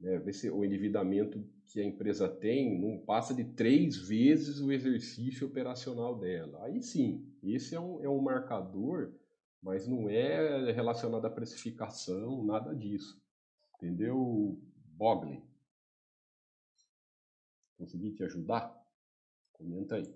[0.01, 0.19] Né?
[0.19, 5.47] Ver se o endividamento que a empresa tem não passa de três vezes o exercício
[5.47, 6.65] operacional dela.
[6.65, 9.13] Aí sim, esse é um, é um marcador,
[9.63, 13.21] mas não é relacionado à precificação, nada disso.
[13.77, 14.61] Entendeu,
[14.97, 15.43] Bogley?
[17.77, 18.77] Consegui te ajudar?
[19.53, 20.15] Comenta aí.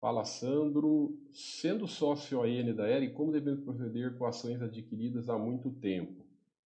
[0.00, 5.70] Fala Sandro, sendo sócio AN da ERI, como devemos proceder com ações adquiridas há muito
[5.72, 6.24] tempo?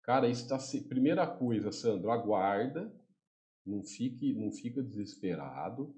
[0.02, 0.58] Cara, isso está.
[0.88, 2.92] Primeira coisa, Sandro, aguarda,
[3.64, 5.96] não fique, não fica desesperado,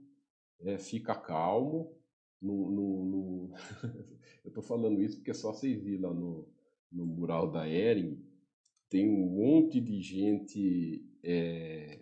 [0.59, 1.97] é, fica calmo.
[2.43, 3.53] No, no, no...
[4.43, 6.47] Eu estou falando isso porque é só vocês virem lá no,
[6.91, 8.21] no mural da Ering,
[8.89, 11.03] tem um monte de gente.
[11.23, 11.99] É...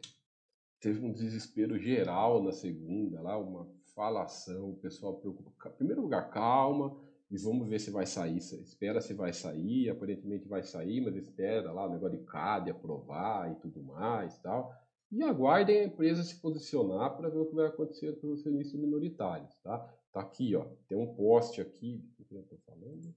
[0.79, 5.51] Teve um desespero geral na segunda, lá, uma falação, o pessoal preocupa.
[5.69, 6.99] Em primeiro lugar, calma
[7.29, 8.37] e vamos ver se vai sair.
[8.37, 13.51] Espera se vai sair, aparentemente vai sair, mas espera lá o negócio de CAD aprovar
[13.51, 14.73] e tudo mais tal.
[15.09, 18.79] E aguardem a empresa se posicionar para ver o que vai acontecer com os acionistas
[18.79, 19.87] minoritários, tá?
[20.11, 23.15] Tá aqui, ó, tem um post aqui, o que eu tô falando?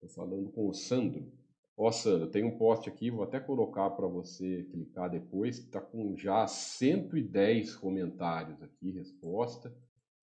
[0.00, 1.30] Tô falando com o Sandro.
[1.76, 6.16] Ó, Sandro, tem um post aqui, vou até colocar para você clicar depois, tá com
[6.16, 9.74] já 110 comentários aqui, resposta.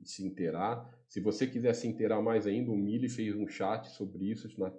[0.00, 0.90] e se inteirar.
[1.06, 4.72] Se você quiser se inteirar mais ainda, o Mili fez um chat sobre isso na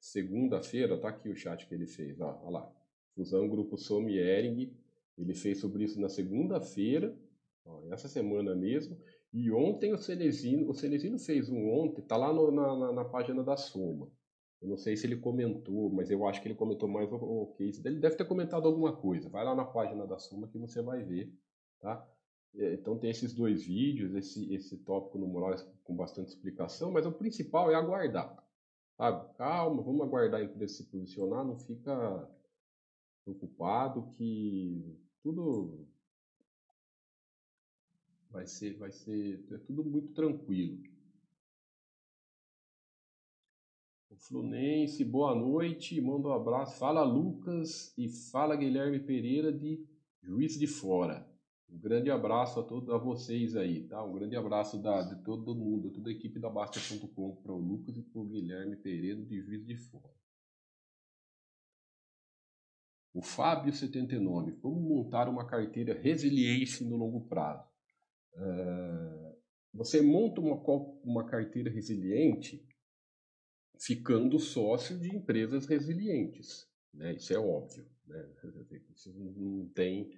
[0.00, 2.83] segunda-feira, tá aqui o chat que ele fez, ó, olha lá.
[3.14, 4.72] Fusão Grupo Some Ering,
[5.16, 7.16] ele fez sobre isso na segunda-feira,
[7.90, 8.98] essa semana mesmo.
[9.32, 13.42] E ontem o Celesino, o Celesino fez um ontem, tá lá no, na, na, página
[13.42, 14.08] da Soma.
[14.60, 17.54] Eu não sei se ele comentou, mas eu acho que ele comentou mais o, o
[17.56, 17.82] case.
[17.84, 19.28] Ele deve ter comentado alguma coisa.
[19.28, 21.32] Vai lá na página da Suma que você vai ver,
[21.80, 22.06] tá?
[22.56, 27.04] É, então tem esses dois vídeos, esse, esse tópico no mural com bastante explicação, mas
[27.04, 28.42] o principal é aguardar.
[28.96, 29.34] Sabe?
[29.36, 32.28] Calma, vamos aguardar a empresa se posicionar, não fica
[33.24, 35.88] preocupado que tudo
[38.30, 40.82] vai ser, vai ser, é tudo muito tranquilo.
[44.10, 46.78] O Fluminense, boa noite, manda um abraço.
[46.78, 49.84] Fala Lucas e fala Guilherme Pereira de
[50.22, 51.28] Juiz de Fora.
[51.68, 54.04] Um grande abraço a todos a vocês aí, tá?
[54.04, 57.96] Um grande abraço da, de todo mundo, toda a equipe da Basta.com para o Lucas
[57.96, 60.23] e para o Guilherme Pereira de Juiz de Fora.
[63.14, 67.64] O Fábio 79, como montar uma carteira resiliência no longo prazo?
[68.34, 69.36] Uh,
[69.72, 70.56] você monta uma,
[71.04, 72.66] uma carteira resiliente
[73.78, 76.68] ficando sócio de empresas resilientes.
[76.92, 77.14] Né?
[77.14, 77.86] Isso é óbvio.
[78.04, 78.28] Né?
[78.92, 80.12] Isso não tem,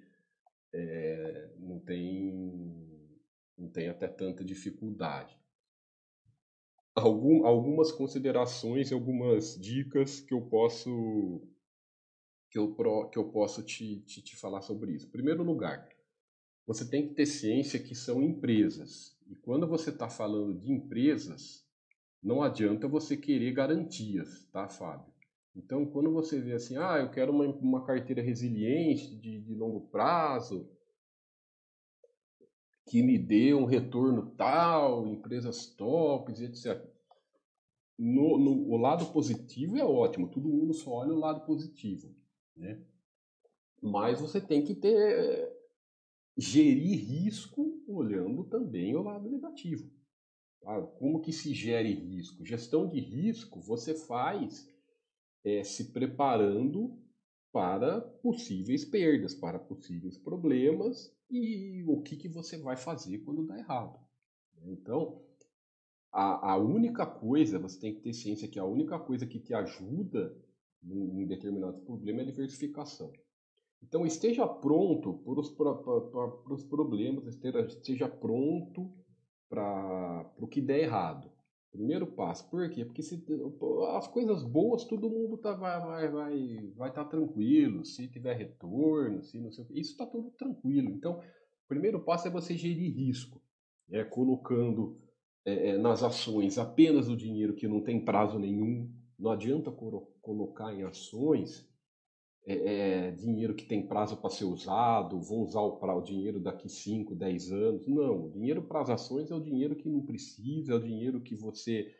[0.73, 3.13] é, não tem,
[3.59, 5.39] não tem até tanta dificuldade.
[6.95, 11.47] Algum, algumas considerações, algumas dicas que eu posso
[12.57, 15.07] que eu, que eu posso te, te, te falar sobre isso.
[15.07, 15.87] Em primeiro lugar,
[16.67, 19.15] você tem que ter ciência que são empresas.
[19.27, 21.67] E quando você está falando de empresas,
[22.23, 25.13] não adianta você querer garantias, tá, Fábio?
[25.55, 29.89] Então, quando você vê assim, ah, eu quero uma, uma carteira resiliente de, de longo
[29.89, 30.69] prazo,
[32.87, 36.83] que me dê um retorno tal, empresas tops, etc.
[37.99, 42.15] No, no, o lado positivo é ótimo, todo mundo só olha o lado positivo,
[42.57, 42.83] né?
[43.83, 45.55] Mas você tem que ter
[46.37, 49.91] gerir risco olhando também o lado negativo.
[50.65, 52.45] Ah, como que se gere risco?
[52.45, 54.69] Gestão de risco você faz
[55.45, 56.99] é, se preparando
[57.53, 63.57] para possíveis perdas, para possíveis problemas e o que, que você vai fazer quando dá
[63.59, 63.99] errado.
[64.65, 65.23] Então,
[66.13, 69.55] a, a única coisa, você tem que ter ciência que a única coisa que te
[69.55, 70.37] ajuda
[70.87, 73.13] em, determinados problemas é a diversificação.
[73.83, 78.91] Então, esteja pronto para os, para, para, para os problemas, esteja, esteja pronto
[79.49, 81.31] para o que der errado.
[81.71, 82.49] Primeiro passo.
[82.49, 82.85] Por quê?
[82.85, 83.23] Porque se,
[83.97, 87.85] as coisas boas todo mundo tá, vai vai vai vai estar tá tranquilo.
[87.85, 90.91] Se tiver retorno, se não sei o que, isso está tudo tranquilo.
[90.91, 93.43] Então, o primeiro passo é você gerir risco,
[93.91, 94.99] é colocando
[95.45, 98.91] é, é, nas ações apenas o dinheiro que não tem prazo nenhum.
[99.19, 99.71] Não adianta
[100.21, 101.67] colocar em ações
[102.47, 106.39] é, é, dinheiro que tem prazo para ser usado, vou usar o, pra, o dinheiro
[106.39, 107.87] daqui 5, 10 anos.
[107.89, 111.21] Não, o dinheiro para as ações é o dinheiro que não precisa, é o dinheiro
[111.21, 111.93] que você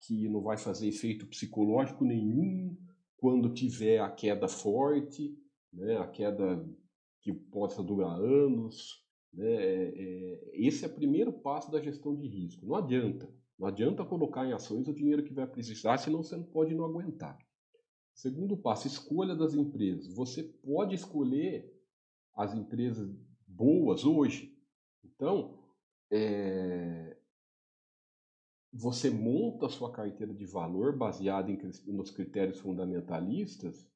[0.00, 2.76] que não vai fazer efeito psicológico nenhum
[3.16, 5.38] quando tiver a queda forte,
[5.72, 6.68] né, a queda
[7.20, 9.06] que possa durar anos.
[9.32, 12.66] Né, é, é, esse é o primeiro passo da gestão de risco.
[12.66, 13.32] Não adianta.
[13.62, 16.84] Não adianta colocar em ações o dinheiro que vai precisar, senão você não pode não
[16.84, 17.38] aguentar.
[18.12, 20.12] Segundo passo, escolha das empresas.
[20.16, 21.72] Você pode escolher
[22.34, 23.08] as empresas
[23.46, 24.60] boas hoje.
[25.04, 25.62] Então,
[26.10, 27.16] é,
[28.72, 33.88] você monta a sua carteira de valor baseada em, nos critérios fundamentalistas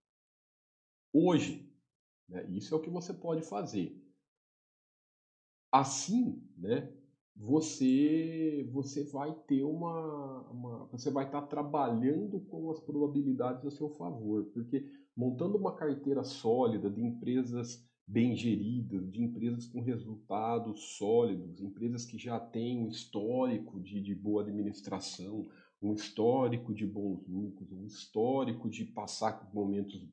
[1.12, 1.76] hoje.
[2.28, 2.48] Né?
[2.50, 4.00] Isso é o que você pode fazer.
[5.72, 6.96] Assim, né,
[7.36, 13.90] você você vai ter uma, uma, você vai estar trabalhando com as probabilidades a seu
[13.90, 14.84] favor, porque
[15.16, 22.16] montando uma carteira sólida de empresas bem geridas, de empresas com resultados sólidos, empresas que
[22.16, 25.44] já têm um histórico de, de boa administração,
[25.82, 30.08] um histórico de bons lucros, um histórico de passar por momentos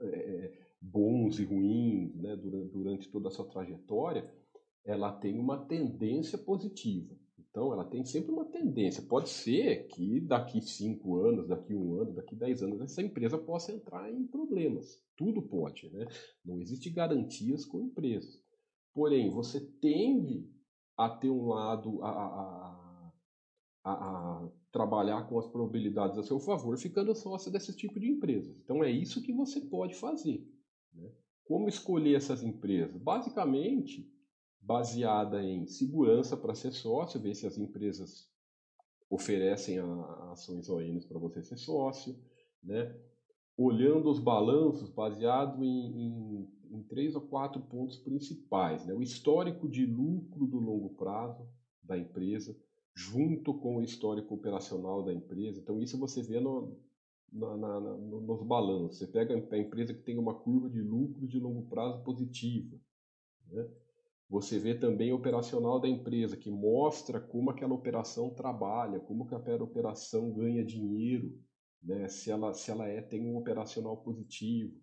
[0.00, 4.28] é, bons e ruins né, durante, durante toda a sua trajetória,
[4.84, 7.14] ela tem uma tendência positiva.
[7.38, 9.06] Então, ela tem sempre uma tendência.
[9.08, 13.72] Pode ser que daqui cinco anos, daqui um ano, daqui dez anos, essa empresa possa
[13.72, 15.00] entrar em problemas.
[15.16, 16.04] Tudo pode, né?
[16.44, 18.42] Não existe garantias com empresas.
[18.92, 20.50] Porém, você tende
[20.96, 22.92] a ter um lado a, a,
[23.84, 28.56] a, a trabalhar com as probabilidades a seu favor, ficando sócio desse tipo de empresas.
[28.64, 30.44] Então, é isso que você pode fazer.
[30.92, 31.08] Né?
[31.44, 33.00] Como escolher essas empresas?
[33.00, 34.12] Basicamente,
[34.64, 38.28] baseada em segurança para ser sócio, ver se as empresas
[39.10, 42.16] oferecem a, ações ONs para você ser sócio,
[42.62, 42.94] né?
[43.56, 48.84] olhando os balanços baseado em, em, em, três ou quatro pontos principais.
[48.84, 48.94] Né?
[48.94, 51.46] O histórico de lucro do longo prazo
[51.82, 52.56] da empresa,
[52.94, 55.60] junto com o histórico operacional da empresa.
[55.60, 56.76] Então, isso você vê no,
[57.30, 58.98] na, na, na, nos balanços.
[58.98, 62.76] Você pega a empresa que tem uma curva de lucro de longo prazo positiva.
[63.50, 63.68] Né?
[64.28, 69.34] Você vê também o operacional da empresa, que mostra como aquela operação trabalha, como que
[69.34, 71.38] aquela operação ganha dinheiro,
[71.82, 72.08] né?
[72.08, 74.80] se, ela, se ela é, tem um operacional positivo.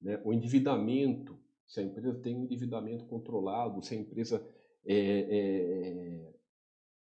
[0.00, 0.20] Né?
[0.24, 4.46] O endividamento, se a empresa tem um endividamento controlado, se a empresa
[4.86, 6.33] é, é,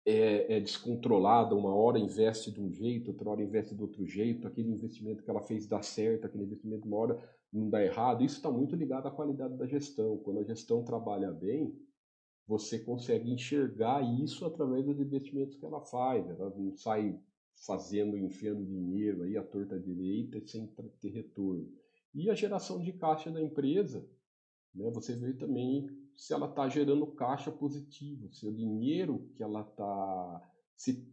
[0.09, 4.47] é, é, descontrolada, uma hora investe de um jeito, outra hora investe de outro jeito,
[4.47, 8.37] aquele investimento que ela fez dá certo, aquele investimento uma hora não dá errado, isso
[8.37, 10.17] está muito ligado à qualidade da gestão.
[10.17, 11.75] Quando a gestão trabalha bem,
[12.47, 16.27] você consegue enxergar isso através dos investimentos que ela faz.
[16.27, 17.19] Ela não sai
[17.65, 20.67] fazendo, enfiando dinheiro aí à torta direita sem
[20.99, 21.71] ter retorno.
[22.15, 24.07] E a geração de caixa da empresa,
[24.73, 25.87] né, você vê também
[26.19, 31.07] se ela está gerando caixa positivo, se o dinheiro que ela está, se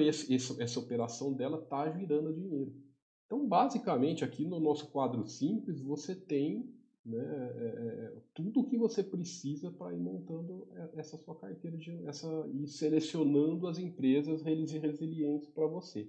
[0.00, 2.72] esse, essa, operação dela está girando dinheiro.
[3.26, 6.72] Então, basicamente, aqui no nosso quadro simples, você tem
[7.04, 12.06] né, é, é, tudo o que você precisa para ir montando essa sua carteira de,
[12.06, 16.08] essa, e selecionando as empresas resilientes para você.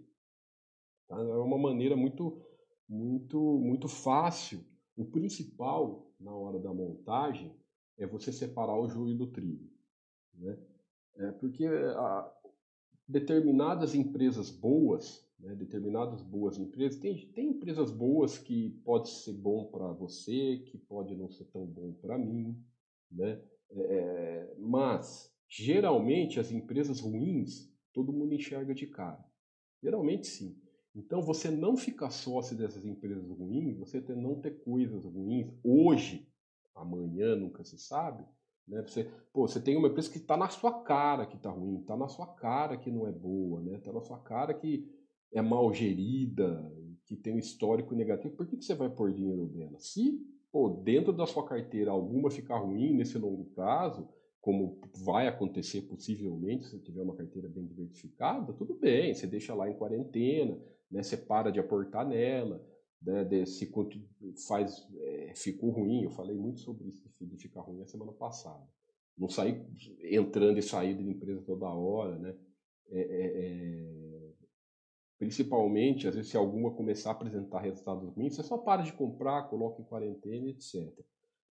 [1.08, 1.20] Tá?
[1.20, 2.40] É uma maneira muito,
[2.88, 4.64] muito, muito fácil.
[4.96, 7.52] O principal na hora da montagem
[7.98, 9.70] é você separar o joio do trigo.
[10.34, 10.58] Né?
[11.18, 12.32] É porque a,
[13.08, 17.00] determinadas empresas boas né, determinadas boas empresas.
[17.00, 21.66] Tem, tem empresas boas que pode ser bom para você, que pode não ser tão
[21.66, 22.58] bom para mim,
[23.12, 23.42] né?
[23.72, 29.24] É, é, mas geralmente as empresas ruins todo mundo enxerga de cara.
[29.82, 30.60] Geralmente sim.
[30.94, 36.28] Então você não ficar sócio dessas empresas ruins, você ter, não ter coisas ruins hoje,
[36.76, 38.24] amanhã nunca se sabe.
[38.68, 38.82] Né?
[38.82, 41.96] Você, pô, você tem uma empresa que está na sua cara que está ruim, está
[41.96, 43.78] na sua cara que não é boa, né?
[43.78, 44.88] Está na sua cara que
[45.32, 46.72] é mal gerida,
[47.06, 49.80] que tem um histórico negativo, por que, que você vai pôr dinheiro nela?
[49.80, 50.20] Se
[50.52, 54.08] pô, dentro da sua carteira alguma ficar ruim nesse longo prazo,
[54.40, 59.70] como vai acontecer possivelmente se tiver uma carteira bem diversificada, tudo bem, você deixa lá
[59.70, 60.58] em quarentena,
[60.90, 62.64] né, você para de aportar nela,
[63.02, 63.72] né, se
[64.48, 68.64] faz, é, ficou ruim, eu falei muito sobre isso de ficar ruim a semana passada.
[69.18, 69.66] Não sair
[70.04, 72.36] entrando e saindo de empresa toda hora, né?
[72.90, 74.06] É, é, é
[75.18, 79.50] Principalmente, às vezes, se alguma começar a apresentar resultados ruins, você só para de comprar,
[79.50, 80.92] coloca em quarentena, etc.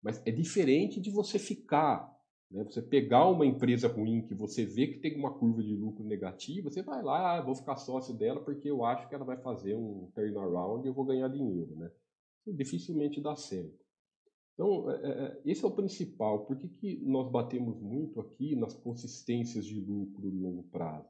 [0.01, 2.12] Mas é diferente de você ficar,
[2.53, 2.63] né?
[2.63, 6.69] você pegar uma empresa ruim que você vê que tem uma curva de lucro negativa,
[6.69, 9.75] você vai lá, ah, vou ficar sócio dela porque eu acho que ela vai fazer
[9.75, 11.75] um turnaround e eu vou ganhar dinheiro.
[11.75, 11.91] Né?
[12.45, 13.83] Dificilmente dá certo.
[14.53, 16.45] Então, é, é, é, esse é o principal.
[16.45, 21.09] Por que, que nós batemos muito aqui nas consistências de lucro no longo prazo?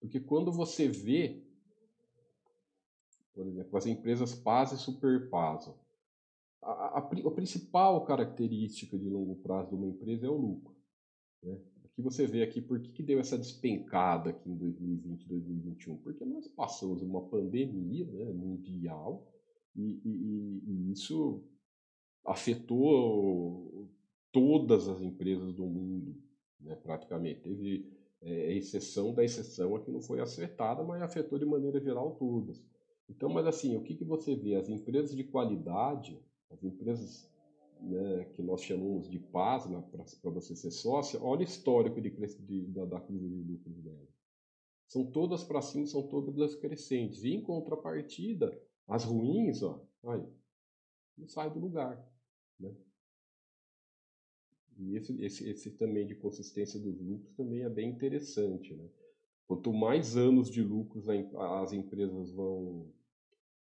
[0.00, 1.44] Porque quando você vê,
[3.32, 5.70] por exemplo, as empresas PAS e SuperPAS,
[6.62, 10.74] a, a, a, principal característica de longo prazo de uma empresa é o lucro.
[11.42, 11.58] Né?
[11.84, 16.24] Aqui você vê aqui por que, que deu essa despencada aqui em 2020, 2021, porque
[16.24, 19.26] nós passamos uma pandemia né, mundial
[19.74, 21.42] e, e, e isso
[22.24, 23.88] afetou
[24.32, 26.16] todas as empresas do mundo,
[26.60, 27.40] né, praticamente.
[27.40, 27.90] Teve
[28.20, 32.62] é, exceção da exceção a que não foi afetada, mas afetou de maneira geral todas.
[33.08, 34.56] Então, mas assim, o que, que você vê?
[34.56, 37.30] As empresas de qualidade, as empresas
[37.80, 42.10] né, que nós chamamos de paz né, para você ser sócio, olha o histórico de,
[42.10, 44.08] de, da, da curva de lucros dela.
[44.86, 47.24] São todas para cima, são todas crescentes.
[47.24, 50.24] E em contrapartida, as ruins, ó, aí,
[51.18, 52.08] não sai do lugar.
[52.58, 52.74] Né?
[54.78, 58.74] E esse, esse, esse também de consistência dos lucros também é bem interessante.
[58.74, 58.88] Né?
[59.46, 62.92] Quanto mais anos de lucros as empresas vão,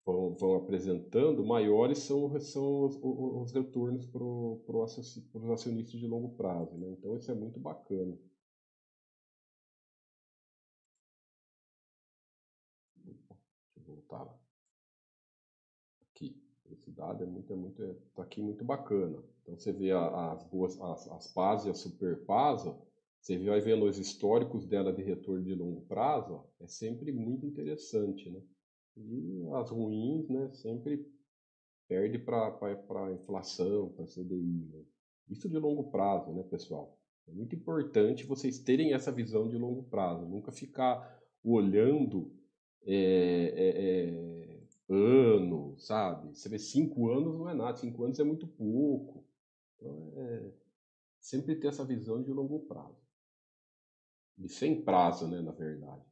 [0.05, 6.31] vão, vão apresentando, maiores são, são os, os retornos para pro os acionistas de longo
[6.37, 6.77] prazo.
[6.77, 6.91] Né?
[6.91, 8.17] Então, isso é muito bacana.
[13.77, 14.39] Deixa eu voltar lá.
[16.11, 19.23] Aqui, esse dado é muito, é muito, é, tá aqui muito bacana.
[19.43, 22.65] Então, você vê as boas, as, as PAS e a Super PAS,
[23.21, 27.47] você vai vendo os históricos dela de retorno de longo prazo, ó, é sempre muito
[27.47, 28.43] interessante, né?
[28.97, 31.07] E as ruins, né, sempre
[31.89, 34.69] perde para a inflação, para CDI.
[34.73, 34.85] Né?
[35.29, 36.99] Isso de longo prazo, né, pessoal?
[37.29, 42.33] É muito importante vocês terem essa visão de longo prazo, nunca ficar olhando
[42.85, 46.35] é, é, é, ano, sabe?
[46.35, 49.25] Você vê cinco anos não é nada, cinco anos é muito pouco.
[49.77, 50.53] Então, é
[51.21, 53.01] sempre ter essa visão de longo prazo.
[54.37, 56.12] De sem prazo, né, na verdade.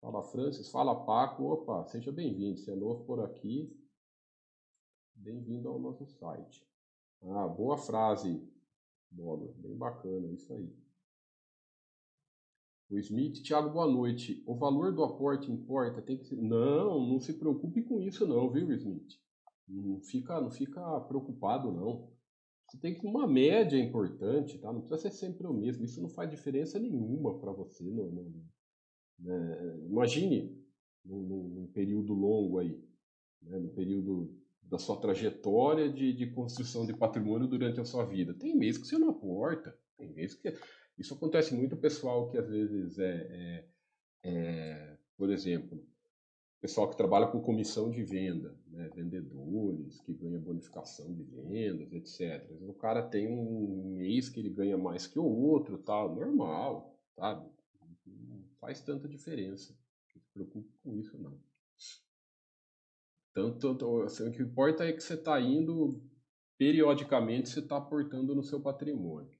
[0.00, 1.44] Fala Francis, fala Paco.
[1.44, 2.58] Opa, seja bem-vindo.
[2.58, 3.70] Se é novo por aqui,
[5.14, 6.66] bem-vindo ao nosso site.
[7.22, 8.42] Ah, boa frase,
[9.10, 9.52] Bola.
[9.58, 10.72] Bem bacana, isso aí.
[12.88, 14.42] O Smith, Thiago, boa noite.
[14.46, 16.00] O valor do aporte importa?
[16.00, 16.36] Tem que ser...
[16.36, 19.20] Não, não se preocupe com isso não, viu, Smith?
[19.68, 22.10] Não fica, não fica preocupado não.
[22.66, 24.72] Você tem que uma média importante, tá?
[24.72, 25.84] Não precisa ser sempre o mesmo.
[25.84, 28.44] Isso não faz diferença nenhuma para você no, no,
[29.20, 29.78] né?
[29.86, 30.58] Imagine
[31.04, 32.82] num, num, período longo aí,
[33.42, 33.58] né?
[33.58, 38.34] no período da sua trajetória de, de construção de patrimônio durante a sua vida.
[38.34, 40.54] Tem mês que você não aporta, tem mês que.
[40.98, 43.64] Isso acontece muito pessoal que às vezes é, é,
[44.22, 45.82] é por exemplo,
[46.60, 48.90] pessoal que trabalha com comissão de venda, né?
[48.94, 52.46] vendedores que ganham bonificação de vendas, etc.
[52.60, 57.48] O cara tem um mês que ele ganha mais que o outro, tal, normal, sabe?
[58.60, 59.72] Faz tanta diferença.
[60.14, 61.40] Não se preocupe com isso, não.
[63.32, 66.02] Tanto, assim, o que importa é que você está indo,
[66.58, 69.38] periodicamente, você está aportando no seu patrimônio.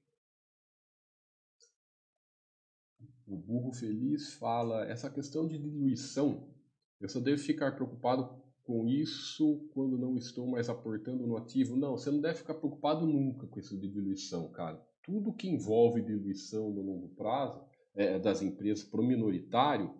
[3.27, 6.53] O burro feliz fala, essa questão de diluição,
[6.99, 11.75] eu só devo ficar preocupado com isso quando não estou mais aportando no ativo.
[11.75, 14.77] Não, você não deve ficar preocupado nunca com isso de diluição, cara.
[15.03, 19.93] Tudo que envolve diluição no longo prazo, é, das empresas para o minoritário,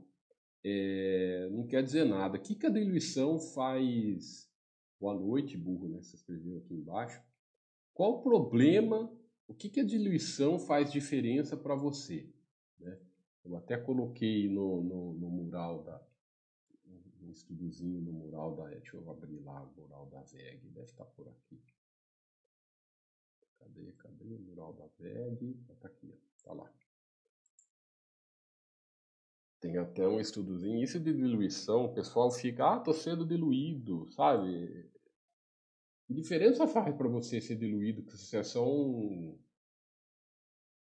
[0.63, 2.37] é, não quer dizer nada.
[2.37, 4.49] O que, que a diluição faz?
[4.99, 6.01] Boa noite, burro, né?
[6.01, 7.21] Você escreveu aqui embaixo.
[7.93, 9.11] Qual o problema?
[9.47, 12.29] O que, que a diluição faz diferença para você?
[12.79, 12.99] Né?
[13.43, 16.01] Eu até coloquei no, no, no mural da.
[17.21, 18.67] Um estudozinho no mural da.
[18.67, 21.61] Deixa eu abrir lá o mural da VEG, deve estar tá por aqui.
[23.59, 25.59] Cadê, cadê o mural da VEG?
[25.69, 26.71] Está aqui, está lá.
[29.61, 30.83] Tem até um estudozinho.
[30.83, 34.89] Isso de diluição, o pessoal fica, ah, tô sendo diluído, sabe?
[36.07, 38.03] Que diferença faz para você ser diluído?
[38.03, 39.39] Que você é só um.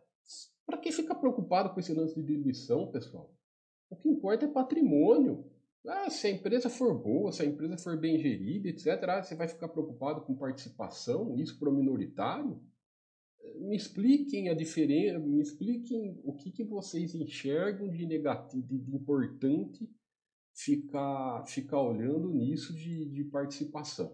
[0.67, 3.33] Para que ficar preocupado com esse lance de diluição, pessoal?
[3.89, 5.49] O que importa é patrimônio.
[5.87, 9.37] Ah, se a empresa for boa, se a empresa for bem gerida, etc., ah, você
[9.37, 12.61] vai ficar preocupado com participação, isso para o minoritário?
[13.61, 18.97] Me expliquem a diferença, me expliquem o que, que vocês enxergam de negativo, de, de
[18.97, 19.89] importante
[20.53, 24.13] ficar, ficar olhando nisso de, de participação.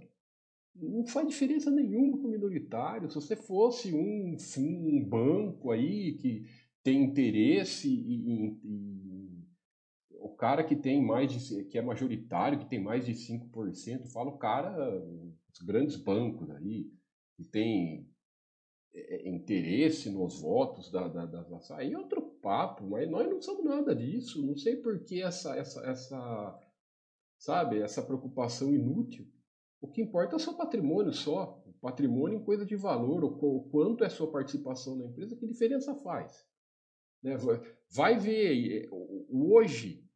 [0.74, 3.08] Não faz diferença nenhuma para o minoritário.
[3.08, 6.46] Se você fosse um, um banco aí que
[6.82, 9.42] tem interesse em, em
[10.22, 14.30] o cara que tem mais de que é majoritário, que tem mais de 5%, fala
[14.30, 14.72] o cara,
[15.52, 16.90] os grandes bancos aí,
[17.34, 18.08] que tem
[18.94, 23.40] é, é, interesse nos votos da, da, das aí é outro papo, mas nós não
[23.40, 24.44] somos nada disso.
[24.44, 26.60] Não sei por que essa, essa, essa,
[27.38, 29.26] sabe, essa preocupação inútil.
[29.82, 31.60] O que importa é o seu patrimônio só.
[31.66, 35.44] O patrimônio em coisa de valor, o quanto é a sua participação na empresa, que
[35.44, 36.46] diferença faz.
[37.20, 37.36] Né?
[37.90, 38.88] Vai ver,
[39.28, 40.08] hoje,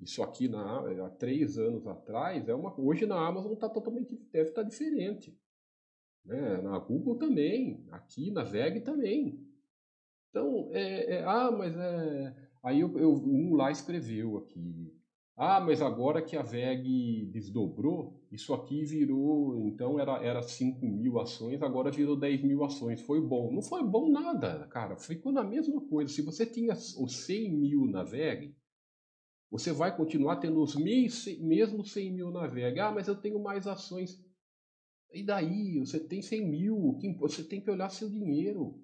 [0.00, 4.50] isso aqui na, há três anos atrás, é uma, hoje na Amazon está totalmente, deve
[4.50, 5.36] estar tá diferente.
[6.24, 6.62] Né?
[6.62, 9.44] Na Google também, aqui na VEG também.
[10.30, 12.36] Então, é, é, ah, mas é.
[12.62, 14.94] Aí eu, eu, um lá escreveu aqui.
[15.36, 21.18] Ah, mas agora que a VEG desdobrou, isso aqui virou, então era, era 5 mil
[21.18, 23.00] ações, agora virou 10 mil ações.
[23.00, 23.50] Foi bom.
[23.52, 24.96] Não foi bom nada, cara.
[24.96, 26.12] Ficou na mesma coisa.
[26.12, 28.54] Se você tinha os 100 mil na VEG,
[29.50, 32.80] você vai continuar tendo os mesmos 100 mil na VEG.
[32.80, 34.22] Ah, mas eu tenho mais ações.
[35.12, 35.78] E daí?
[35.80, 36.98] Você tem 100 mil.
[37.18, 38.78] Você tem que olhar seu dinheiro.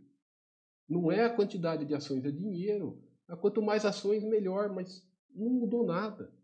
[0.89, 3.03] Não é a quantidade de ações, é dinheiro.
[3.29, 6.38] Ah, quanto mais ações, melhor, mas não mudou nada.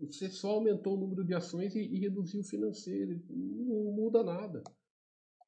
[0.00, 3.20] Você só aumentou o número de ações e, e reduziu o financeiro.
[3.28, 4.62] Não muda nada.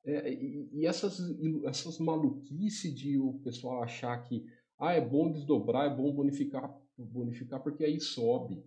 [0.05, 1.18] É, e, e essas,
[1.66, 4.46] essas maluquices de o pessoal achar que
[4.78, 6.72] ah, é bom desdobrar, é bom bonificar
[7.05, 8.64] bonificar, porque aí sobe.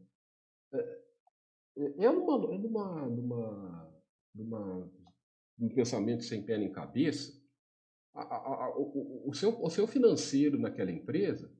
[0.74, 1.02] É,
[1.78, 3.94] é, é numa, é numa, numa,
[4.34, 4.92] numa,
[5.60, 7.40] um pensamento sem pé nem cabeça,
[8.14, 11.52] a, a, a, o, o, seu, o seu financeiro naquela empresa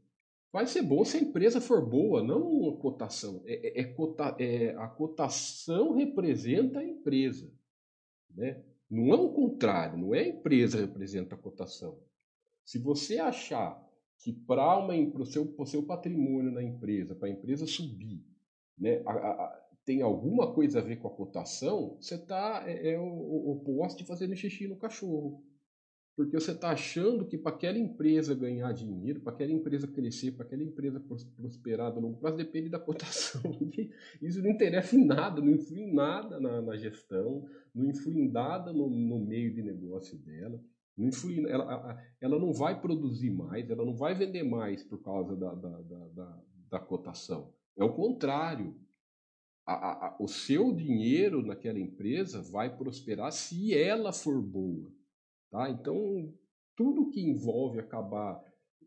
[0.52, 3.42] vai ser bom se a empresa for boa, não a cotação.
[3.46, 7.52] É, é, é, cota, é a cotação representa a empresa.
[8.36, 8.64] Né?
[8.90, 12.00] Não é o contrário, não é a empresa que representa a cotação.
[12.66, 13.82] Se você achar
[14.20, 14.86] que para
[15.20, 18.24] o seu, seu patrimônio na empresa, para a empresa subir,
[18.78, 23.00] né, a, a, tem alguma coisa a ver com a cotação, você está é, é,
[23.00, 25.44] o oposto de fazendo xixi no cachorro.
[26.16, 30.46] Porque você está achando que para aquela empresa ganhar dinheiro, para aquela empresa crescer, para
[30.46, 31.00] aquela empresa
[31.36, 33.42] prosperar no longo prazo, depende da cotação.
[34.22, 38.30] Isso não interessa em nada, não influi em nada na, na gestão, não influi em
[38.30, 40.62] nada no, no meio de negócio dela.
[40.98, 45.36] Não influi, ela, ela não vai produzir mais, ela não vai vender mais por causa
[45.36, 47.54] da, da, da, da, da cotação.
[47.78, 48.76] É o contrário.
[49.66, 54.92] A, a, o seu dinheiro naquela empresa vai prosperar se ela for boa.
[55.52, 55.70] Tá?
[55.70, 56.34] Então,
[56.76, 58.42] tudo que envolve acabar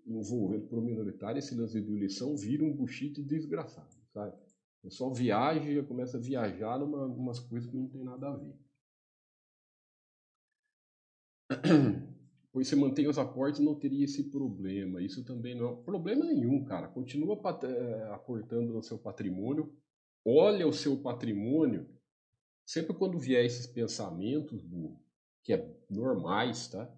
[0.06, 3.94] envolvendo para o minoritário, esse lance de eleição vira um buchite desgraçado.
[4.12, 4.34] Sabe?
[4.80, 8.36] O pessoal viaja e começa a viajar numa, umas coisas que não tem nada a
[8.36, 8.54] ver.
[12.52, 15.02] pois você mantém os aportes não teria esse problema.
[15.02, 16.88] Isso também não é problema nenhum, cara.
[16.88, 19.74] Continua eh, aportando no seu patrimônio,
[20.24, 21.88] olha o seu patrimônio.
[22.64, 25.03] Sempre quando vier esses pensamentos, burro,
[25.44, 26.90] que é normais, tá?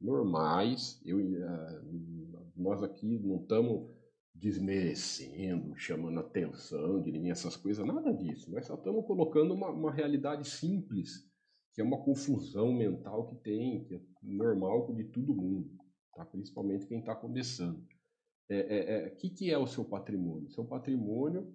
[0.00, 1.00] Normais.
[1.04, 3.88] Eu, uh, nós aqui não estamos
[4.34, 8.50] desmerecendo, chamando atenção de ninguém, essas coisas, nada disso.
[8.50, 11.30] Nós só estamos colocando uma, uma realidade simples
[11.72, 15.70] que é uma confusão mental que tem, que é normal de todo mundo,
[16.14, 16.24] tá?
[16.24, 17.78] principalmente quem está começando.
[17.78, 20.50] O é, é, é, que, que é o seu patrimônio?
[20.50, 21.54] Seu patrimônio,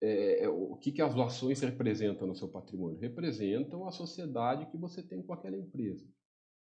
[0.00, 2.98] é, é, o que, que as ações representam no seu patrimônio?
[2.98, 6.06] Representam a sociedade que você tem com aquela empresa.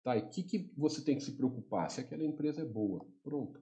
[0.02, 1.90] Tá, e o que, que você tem que se preocupar?
[1.90, 3.06] Se aquela empresa é boa.
[3.22, 3.60] Pronto.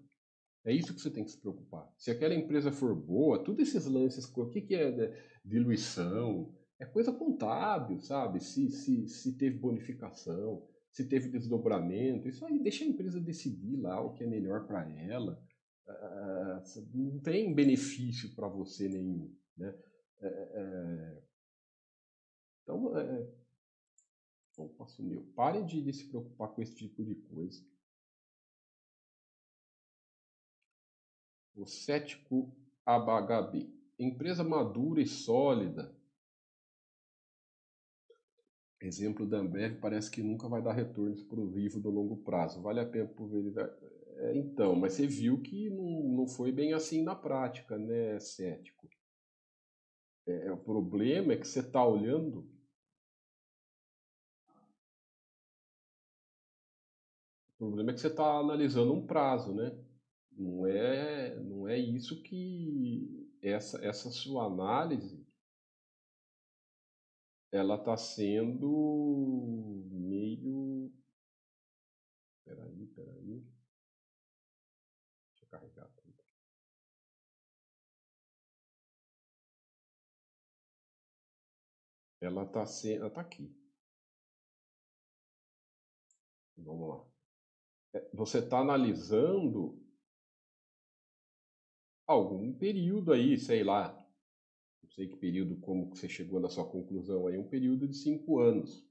[0.64, 1.90] É isso que você tem que se preocupar.
[1.96, 6.84] Se aquela empresa for boa, todos esses lances, o que, que é né, diluição, é
[6.84, 8.40] coisa contábil, sabe?
[8.40, 14.00] Se, se, se teve bonificação, se teve desdobramento, isso aí deixa a empresa decidir lá
[14.00, 15.42] o que é melhor para ela.
[15.88, 16.62] é,
[16.94, 19.32] não tem benefício para você nenhum.
[19.60, 19.74] Né?
[20.22, 21.22] É, é,
[22.62, 23.28] então, é,
[24.56, 25.30] opa, sumiu.
[25.36, 27.62] Parem de, de se preocupar com esse tipo de coisa.
[31.54, 32.56] O cético
[32.86, 33.70] ABHB.
[33.98, 35.94] Empresa madura e sólida.
[38.80, 42.62] Exemplo da Ambev parece que nunca vai dar retornos para o vivo do longo prazo.
[42.62, 43.68] Vale a pena pulverizar.
[44.16, 48.88] É, então, mas você viu que não, não foi bem assim na prática, né, cético?
[50.30, 52.48] É, o problema é que você está olhando.
[57.54, 59.76] O problema é que você está analisando um prazo, né?
[60.32, 65.20] Não é, não é isso que essa, essa sua análise
[67.52, 70.92] ela está sendo meio.
[72.44, 73.59] Peraí, peraí.
[82.20, 82.64] Ela está.
[82.88, 83.54] Ela está aqui.
[86.56, 87.04] Vamos lá.
[87.94, 89.78] É, você está analisando
[92.06, 93.96] algum período aí, sei lá,
[94.82, 97.96] não sei que período, como que você chegou na sua conclusão aí, um período de
[97.96, 98.84] cinco anos.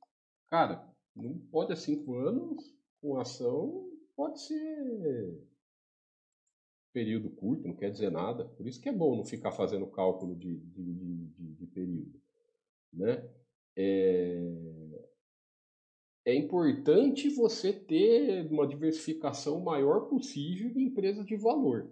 [0.50, 5.48] Cara, não pode cinco anos com ação, pode ser
[6.92, 8.46] período curto, não quer dizer nada.
[8.46, 12.20] Por isso que é bom não ficar fazendo cálculo de, de, de, de período.
[12.92, 13.30] Né?
[13.76, 14.40] É...
[16.26, 21.90] é importante você ter uma diversificação maior possível de empresas de valor.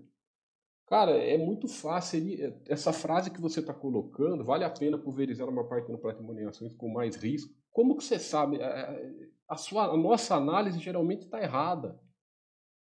[0.87, 2.19] Cara, é muito fácil.
[2.41, 6.73] É, essa frase que você está colocando, vale a pena pulverizar uma parte no patrimoniações
[6.75, 7.53] com mais risco.
[7.71, 8.57] Como que você sabe?
[8.57, 11.99] É, é, a, sua, a nossa análise geralmente está errada.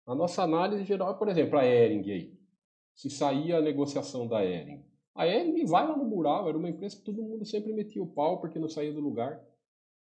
[0.07, 2.39] A nossa análise geral, por exemplo, a Ering aí.
[2.95, 4.85] Se sair a negociação da Ering.
[5.17, 8.07] A Ering vai lá no mural, era uma empresa que todo mundo sempre metia o
[8.07, 9.43] pau porque não saía do lugar.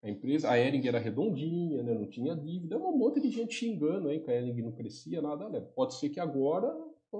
[0.03, 2.79] A empresa, a Ering era redondinha, né, não tinha dívida.
[2.79, 5.49] Um monte de gente xingando aí que a Ering não crescia, nada.
[5.49, 5.61] Né?
[5.61, 6.75] Pode ser que agora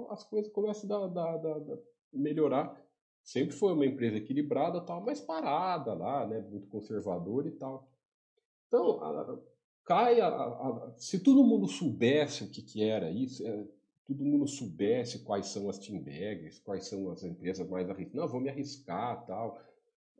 [0.09, 1.77] as coisas começam a dar, dar, dar,
[2.11, 2.81] melhorar.
[3.23, 7.87] Sempre foi uma empresa equilibrada, tal, mas parada lá, né, muito conservadora e tal.
[8.67, 9.39] Então, a,
[9.85, 13.65] cai a, a, se todo mundo soubesse o que, que era isso, é,
[14.05, 18.27] todo mundo soubesse quais são as team bags, quais são as empresas mais arriscadas, não,
[18.27, 19.61] vou me arriscar, tal.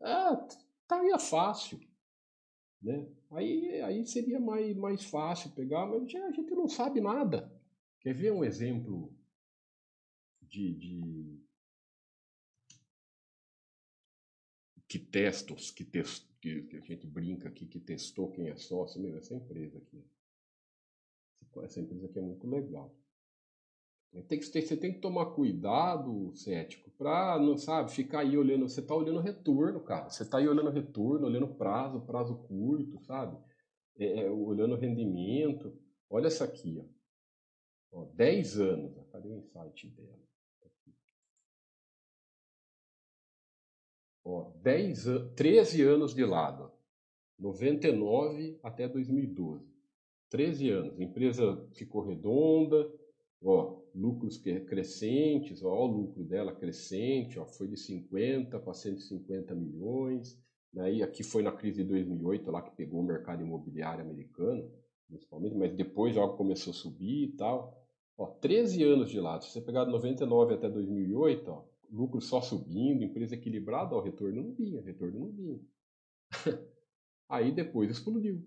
[0.01, 0.47] Ah,
[0.81, 1.79] estaria fácil,
[2.81, 3.07] né?
[3.31, 7.51] Aí, aí seria mais, mais fácil pegar, mas a gente não sabe nada.
[7.99, 9.13] Quer ver um exemplo
[10.41, 11.43] de, de
[14.88, 19.01] que testos, que, test, que, que, a gente brinca aqui, que testou quem é sócio,
[19.01, 20.03] meu, essa empresa aqui.
[21.63, 22.93] Essa empresa aqui é muito legal.
[24.22, 28.70] Tem que, você tem que tomar cuidado, cético, para não sabe, ficar aí olhando.
[28.70, 30.07] Você está olhando retorno, cara.
[30.07, 33.36] Você está aí olhando retorno, olhando prazo, prazo curto, sabe?
[33.97, 35.76] É, é olhando rendimento.
[36.07, 36.80] Olha essa aqui,
[37.91, 38.01] ó.
[38.01, 38.93] ó 10 anos.
[39.11, 40.24] Cadê o insight dela?
[44.24, 45.05] Ó, 10,
[45.36, 46.72] 13 anos de lado.
[47.39, 49.68] 99 até 2012.
[50.30, 50.99] 13 anos.
[50.99, 52.89] A empresa ficou redonda,
[53.41, 60.41] ó, lucros crescentes, ó, o lucro dela crescente, ó, foi de 50 para 150 milhões.
[60.78, 64.72] Aí aqui foi na crise de 2008 lá que pegou o mercado imobiliário americano,
[65.08, 67.80] principalmente, mas depois já começou a subir e tal.
[68.18, 69.44] Ó, 13 anos de lado.
[69.44, 74.41] Se você pegar de 99 até 2008, ó, lucro só subindo, empresa equilibrada, o retorno
[74.41, 75.60] não vinha, retorno não vinha.
[77.30, 78.44] Aí depois explodiu.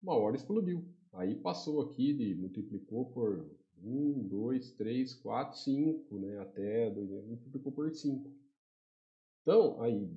[0.00, 0.84] Uma hora explodiu.
[1.12, 3.50] Aí passou aqui de multiplicou por
[3.82, 6.38] 1, 2, 3, 4, 5, né?
[6.40, 8.30] Até multiplicou por 5.
[9.42, 10.10] Então, aí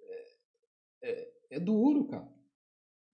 [0.00, 0.26] é,
[1.02, 2.28] é, é, duro, cara.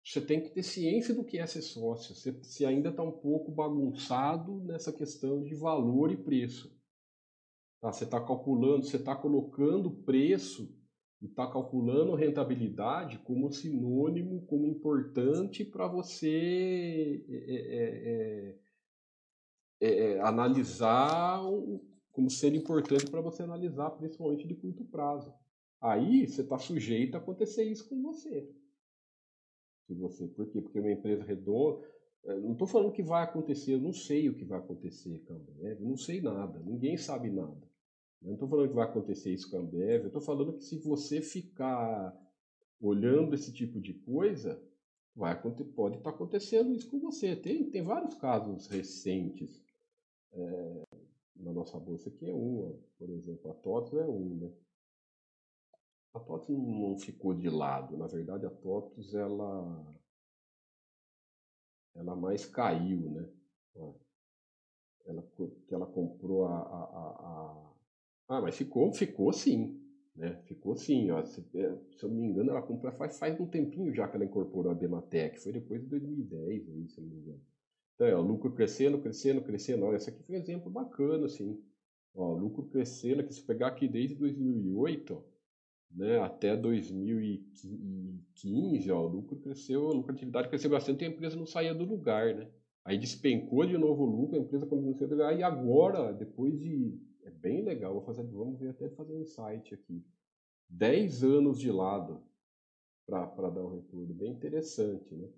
[0.04, 2.14] Você tem que ter ciência do que é ser sócio.
[2.14, 6.74] Você, ainda está um pouco bagunçado nessa questão de valor e preço.
[7.80, 7.92] Tá?
[7.92, 10.74] Você está calculando, você está colocando preço
[11.20, 18.67] e está calculando rentabilidade como sinônimo, como importante para você é
[19.80, 21.40] é, é, é, é, analisar,
[22.12, 25.32] como ser importante para você analisar, principalmente de curto prazo.
[25.80, 28.50] Aí você está sujeito a acontecer isso com você.
[29.86, 30.60] Se você, por quê?
[30.60, 31.86] Porque uma empresa redonda,
[32.24, 35.36] não estou falando que vai acontecer, eu não sei o que vai acontecer com a
[35.36, 37.66] Ambev, não sei nada, ninguém sabe nada.
[38.20, 40.64] Eu não estou falando que vai acontecer isso com a Ambev, eu estou falando que
[40.64, 42.14] se você ficar
[42.80, 44.60] olhando esse tipo de coisa,
[45.14, 47.34] vai, pode estar tá acontecendo isso com você.
[47.34, 49.62] Tem, tem vários casos recentes.
[50.32, 50.82] É,
[51.36, 54.52] na nossa bolsa aqui é um, por exemplo, a TOTS é um, né?
[56.14, 59.94] A TOTS não ficou de lado, na verdade a TOTS ela
[61.94, 63.28] ela mais caiu, né?
[65.06, 65.22] Ela,
[65.66, 67.72] que ela comprou a, a, a, a,
[68.28, 69.82] Ah, mas ficou, ficou sim.
[70.14, 70.36] Né?
[70.44, 73.46] Ficou sim, ó, se, é, se, eu não me engano, ela comprou faz, faz um
[73.46, 77.10] tempinho já que ela incorporou a Bematec, foi depois de 2010, aí, se eu não
[77.10, 77.40] me engano.
[77.99, 79.84] Então, é, o lucro crescendo, crescendo, crescendo.
[79.84, 81.61] Olha, esse aqui foi um exemplo bacana, assim.
[82.14, 85.24] Ó, lucro crescendo, que se pegar aqui desde 2008, ó,
[85.90, 91.44] né, até 2015, ó, o lucro cresceu, a lucratividade cresceu bastante e a empresa não
[91.44, 92.49] saía do lugar, né?
[92.84, 96.96] Aí despencou de novo o lucro, a empresa continuou sendo lugar, e agora, depois de
[97.24, 100.07] é bem legal, vou fazer, vamos ver até fazer um insight aqui.
[100.68, 102.22] 10 anos de lado
[103.07, 105.28] para dar um retorno, bem interessante, né?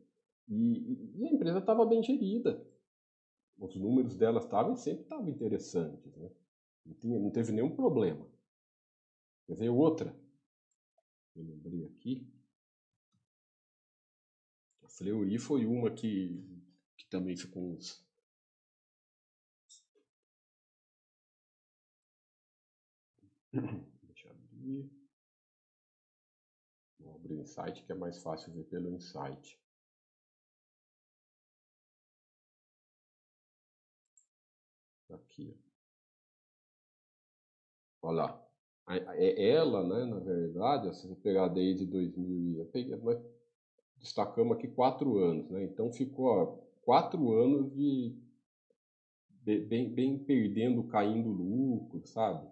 [0.51, 2.67] E, e a empresa estava bem gerida.
[3.57, 6.31] Os números dela estavam sempre estavam interessantes, né?
[6.85, 8.27] Não, tinha, não teve nenhum problema.
[9.47, 10.19] Quer ver outra?
[11.37, 12.27] Eu lembrei aqui.
[14.83, 16.43] A Fleury foi uma que,
[16.97, 18.05] que também ficou uns
[24.03, 24.91] Deixa eu abrir.
[26.99, 29.60] Vou abrir o insight, que é mais fácil ver pelo insight.
[38.03, 38.47] Olha lá.
[38.89, 43.21] É ela, né, na verdade, se você pegar desde 2000, eu peguei, nós
[43.99, 45.63] destacamos aqui quatro anos, né?
[45.65, 46.47] Então ficou ó,
[46.83, 48.17] quatro anos de
[49.45, 52.49] bem, bem perdendo, caindo lucro, sabe?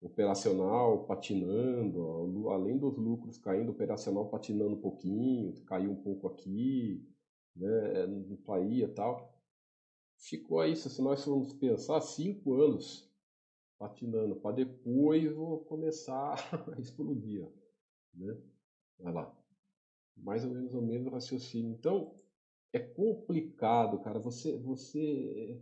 [0.00, 7.06] operacional patinando, além dos lucros caindo, operacional patinando um pouquinho, caiu um pouco aqui,
[7.54, 8.24] né, não
[8.72, 9.38] e tal.
[10.16, 13.09] Ficou aí, se nós formos pensar, cinco anos
[13.80, 16.36] patinando, para depois vou começar
[16.76, 17.48] a explodir.
[18.14, 18.36] Né?
[18.98, 19.34] Vai lá.
[20.18, 21.72] Mais ou menos o mesmo raciocínio.
[21.72, 22.14] Então,
[22.74, 24.18] é complicado, cara.
[24.18, 25.58] Você, você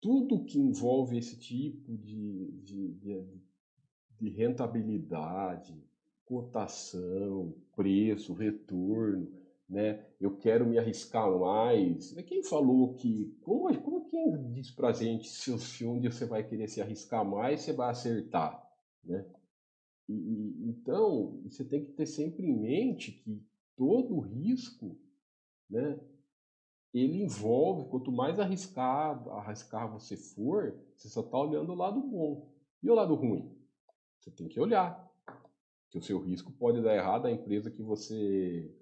[0.00, 3.24] tudo que envolve esse tipo de, de, de,
[4.18, 5.80] de rentabilidade,
[6.24, 9.30] cotação, preço, retorno,
[9.68, 10.04] né?
[10.20, 12.12] Eu quero me arriscar mais.
[12.26, 13.34] Quem falou que.
[13.40, 17.62] Como, como quem diz pra gente se, se onde você vai querer se arriscar mais,
[17.62, 18.62] você vai acertar,
[19.02, 19.24] né?
[20.08, 23.42] E, e, então, você tem que ter sempre em mente que
[23.76, 24.98] todo risco,
[25.70, 25.98] né?
[26.92, 32.52] ele envolve, quanto mais arriscado, arriscar você for, você só está olhando o lado bom.
[32.82, 33.56] E o lado ruim?
[34.18, 35.08] Você tem que olhar.
[35.88, 38.72] Que o seu risco pode dar errado a empresa que você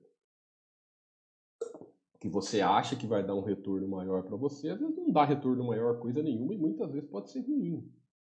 [2.20, 5.24] que você acha que vai dar um retorno maior para você, às vezes não dá
[5.24, 7.90] retorno maior coisa nenhuma e muitas vezes pode ser ruim.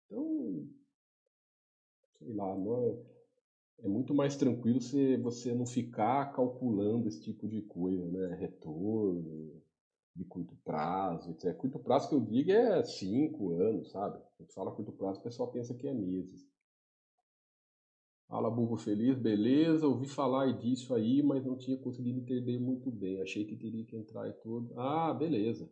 [0.05, 0.67] Então,
[2.17, 2.97] sei lá, não é,
[3.85, 8.35] é muito mais tranquilo se você não ficar calculando esse tipo de coisa, né?
[8.35, 9.61] Retorno,
[10.15, 11.55] de curto prazo, etc.
[11.57, 14.19] Curto prazo que eu digo é cinco anos, sabe?
[14.39, 16.47] Gente fala curto prazo, o pessoal pensa que é meses.
[18.33, 23.21] Fala, Bulbo Feliz, beleza, ouvi falar disso aí, mas não tinha conseguido entender muito bem.
[23.21, 24.73] Achei que teria que entrar e tudo.
[24.75, 25.69] Ah, beleza.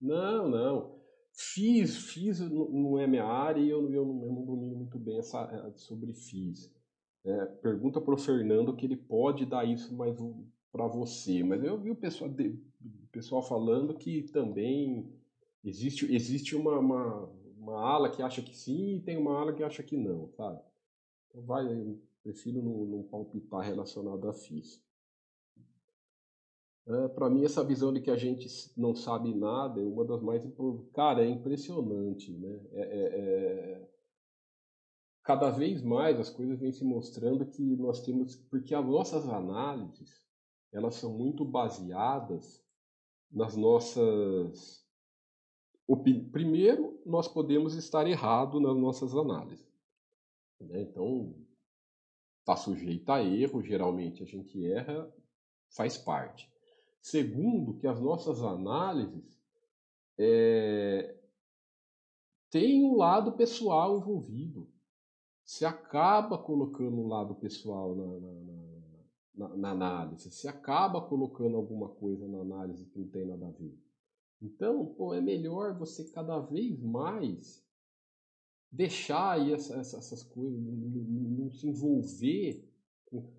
[0.00, 0.96] Não, não.
[1.30, 5.42] Fiz, fiz não é minha área e eu, eu, eu não domino muito bem essa,
[5.42, 6.74] é, sobre FIS.
[7.22, 10.16] É, pergunta para o Fernando que ele pode dar isso mais
[10.72, 11.44] para você.
[11.44, 15.12] Mas eu vi o pessoal, o pessoal falando que também
[15.62, 19.62] existe, existe uma, uma, uma, ala que acha que sim e tem uma ala que
[19.62, 20.62] acha que não, sabe?
[21.34, 24.80] Então vai, eu prefiro não, não palpitar relacionado a FIS.
[26.86, 30.22] É, para mim, essa visão de que a gente não sabe nada é uma das
[30.22, 30.46] mais.
[30.92, 32.60] Cara, é impressionante, né?
[32.72, 33.90] É, é, é...
[35.24, 38.36] Cada vez mais as coisas vêm se mostrando que nós temos.
[38.36, 40.24] Porque as nossas análises
[40.72, 42.62] elas são muito baseadas
[43.30, 44.84] nas nossas.
[46.30, 49.73] Primeiro, nós podemos estar errado nas nossas análises.
[50.64, 50.82] Né?
[50.82, 51.34] Então,
[52.40, 55.12] está sujeito a erro, geralmente a gente erra,
[55.70, 56.52] faz parte.
[57.00, 59.38] Segundo, que as nossas análises
[60.18, 61.16] é,
[62.50, 64.68] têm um lado pessoal envolvido.
[65.44, 70.30] Se acaba colocando um lado pessoal na, na, na, na, análise.
[70.30, 73.78] Você acaba colocando alguma coisa na análise que não tem nada a ver.
[74.40, 77.63] Então, pô, é melhor você cada vez mais
[78.74, 82.68] deixar aí essa, essa, essas coisas, não, não, não, se envolver
[83.06, 83.32] com,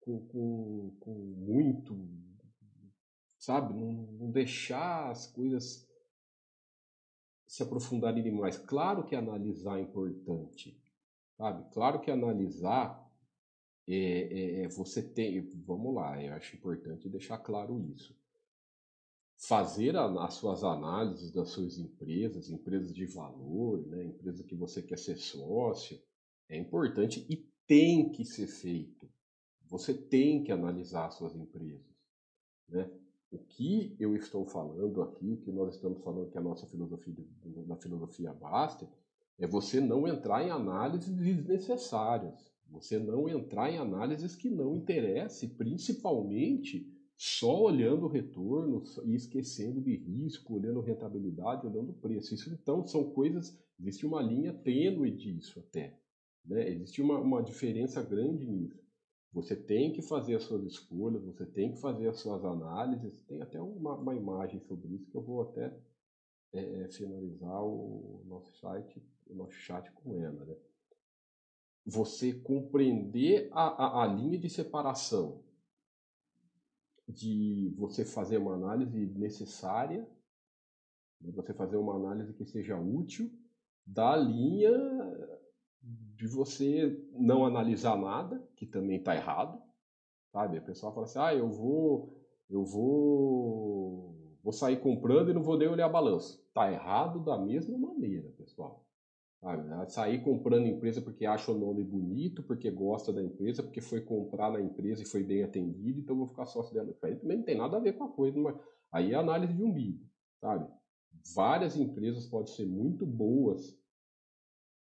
[0.00, 1.96] com, com, muito,
[3.38, 3.72] sabe?
[3.72, 5.88] Não, não, deixar as coisas
[7.46, 8.58] se aprofundarem demais.
[8.58, 10.78] Claro que analisar é importante,
[11.38, 11.72] sabe?
[11.72, 13.02] Claro que analisar
[13.88, 15.40] é, é, é, você tem.
[15.64, 18.14] Vamos lá, eu acho importante deixar claro isso.
[19.44, 24.98] Fazer as suas análises das suas empresas, empresas de valor, né, empresa que você quer
[24.98, 25.98] ser sócio,
[26.48, 27.36] é importante e
[27.66, 29.10] tem que ser feito.
[29.66, 31.92] Você tem que analisar as suas empresas.
[32.68, 32.88] Né?
[33.32, 37.14] O que eu estou falando aqui, que nós estamos falando que a nossa filosofia
[37.66, 38.88] da filosofia basta,
[39.38, 42.52] é você não entrar em análises desnecessárias.
[42.70, 46.91] Você não entrar em análises que não interessem, principalmente
[47.24, 52.34] só olhando o retorno e esquecendo de risco, olhando rentabilidade, olhando preço.
[52.34, 55.96] Isso então são coisas, existe uma linha tênue disso até.
[56.44, 56.68] Né?
[56.70, 58.82] Existe uma, uma diferença grande nisso.
[59.32, 63.22] Você tem que fazer as suas escolhas, você tem que fazer as suas análises.
[63.22, 65.72] Tem até uma, uma imagem sobre isso que eu vou até
[66.52, 70.44] é, finalizar o nosso site, o nosso chat com ela.
[70.44, 70.56] Né?
[71.86, 75.51] Você compreender a, a, a linha de separação
[77.12, 80.08] de você fazer uma análise necessária,
[81.20, 83.30] de você fazer uma análise que seja útil,
[83.86, 84.72] da linha
[85.82, 89.60] de você não analisar nada, que também está errado,
[90.30, 90.58] sabe?
[90.58, 92.16] A pessoa fala assim, ah, eu vou,
[92.48, 96.44] eu vou, vou sair comprando e não vou nem olhar balanço.
[96.46, 98.86] Está errado da mesma maneira, pessoal.
[99.42, 99.90] Sabe?
[99.90, 104.52] Sair comprando empresa porque acha o nome bonito, porque gosta da empresa, porque foi comprar
[104.52, 106.94] na empresa e foi bem atendido, então vou ficar sócio dela.
[107.02, 108.56] Aí também não tem nada a ver com a coisa, mas
[108.92, 110.06] aí é análise de umbigo,
[110.40, 110.72] sabe?
[111.34, 113.76] Várias empresas podem ser muito boas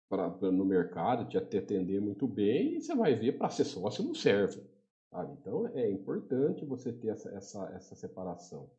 [0.09, 4.02] pra, pra, no mercado, te atender muito bem, e você vai ver para ser sócio
[4.02, 4.62] não serve.
[5.11, 5.34] Sabe?
[5.38, 8.70] Então é importante você ter essa, essa, essa separação.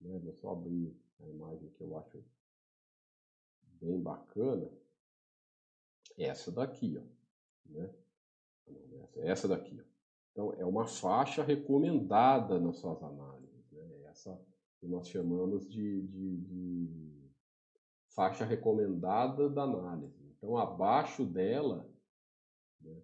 [0.00, 0.18] Né?
[0.18, 2.18] Vou só abrir a imagem que eu acho
[3.80, 4.68] bem bacana.
[6.16, 7.70] Essa daqui, ó.
[7.70, 7.90] Né?
[9.16, 9.80] Essa daqui.
[9.80, 9.84] Ó.
[10.32, 13.70] Então é uma faixa recomendada nas suas análises.
[13.72, 14.02] Né?
[14.10, 14.40] Essa
[14.78, 17.14] que nós chamamos de, de, de
[18.14, 20.14] faixa recomendada da análise.
[20.36, 21.88] Então, abaixo dela,
[22.80, 22.94] né,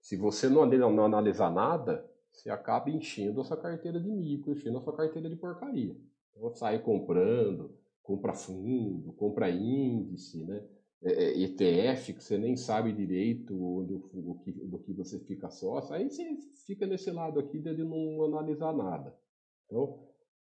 [0.00, 4.78] se você não, não, analisar nada, você acaba enchendo a sua carteira de mico, enchendo
[4.78, 5.96] a sua carteira de porcaria.
[6.32, 10.64] Então, sai comprando, compra fundo, compra índice, né?
[11.02, 15.48] É, ETF, é, que você nem sabe direito onde, o, que, do que você fica
[15.48, 16.36] sócio, aí você
[16.66, 19.16] fica nesse lado aqui de não analisar nada.
[19.64, 19.98] Então,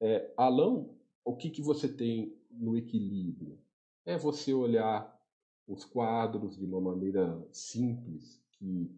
[0.01, 0.33] é,
[1.23, 3.57] o que, que você tem no equilíbrio?
[4.05, 5.13] É você olhar
[5.65, 8.91] os quadros de uma maneira simples, que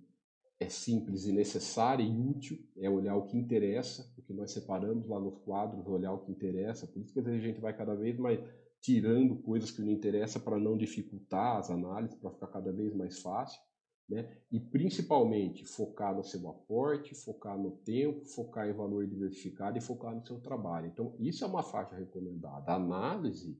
[0.60, 5.08] é simples e necessária e útil, é olhar o que interessa, o que nós separamos
[5.08, 6.88] lá nos quadros, olhar o que interessa.
[6.88, 8.40] Por isso que a gente vai cada vez mais
[8.86, 13.20] tirando coisas que não interessam para não dificultar as análises, para ficar cada vez mais
[13.20, 13.60] fácil.
[14.08, 14.38] Né?
[14.52, 20.14] E principalmente focar no seu aporte, focar no tempo, focar em valor diversificado e focar
[20.14, 20.86] no seu trabalho.
[20.86, 22.72] Então, isso é uma faixa recomendada.
[22.72, 23.60] A análise,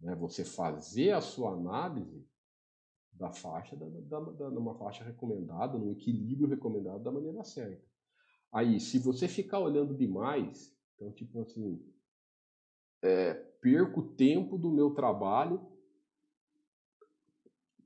[0.00, 0.16] né?
[0.16, 2.26] você fazer a sua análise,
[3.12, 7.86] da faixa, da, da, da, numa faixa recomendada, num equilíbrio recomendado da maneira certa.
[8.52, 11.80] Aí, se você ficar olhando demais, então, tipo assim,
[13.02, 13.34] é,
[13.66, 15.60] perco tempo do meu trabalho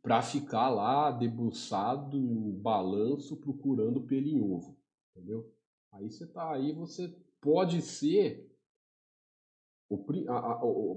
[0.03, 4.77] para ficar lá debruçado em balanço procurando pelo em ovo,
[5.11, 5.51] entendeu?
[5.91, 7.09] Aí você tá aí, você
[7.41, 8.47] pode ser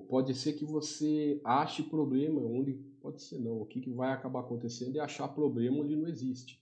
[0.10, 3.62] pode ser que você ache problema onde pode ser não.
[3.62, 6.62] O que, que vai acabar acontecendo é achar problema onde não existe.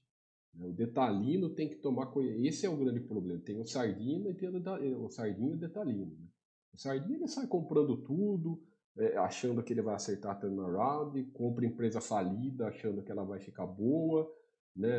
[0.54, 0.68] Né?
[0.68, 2.14] O detalhino tem que tomar.
[2.44, 3.42] Esse é o grande problema.
[3.42, 6.06] Tem o sardina e tem o, o sardinho e o detalhino.
[6.06, 6.31] Né?
[6.74, 8.62] O sardinha ele sai comprando tudo,
[8.98, 13.40] é, achando que ele vai acertar a turnaround, compra empresa falida, achando que ela vai
[13.40, 14.30] ficar boa,
[14.76, 14.90] né?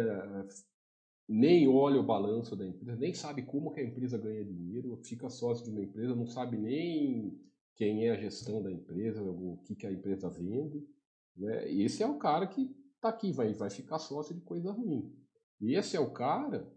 [1.28, 5.30] nem olha o balanço da empresa, nem sabe como que a empresa ganha dinheiro, fica
[5.30, 7.40] sócio de uma empresa, não sabe nem
[7.74, 10.86] quem é a gestão da empresa, o que, que a empresa vende.
[11.36, 11.72] Né?
[11.72, 15.10] Esse é o cara que está aqui, vai, vai ficar sócio de coisa ruim.
[15.60, 16.70] Esse é o cara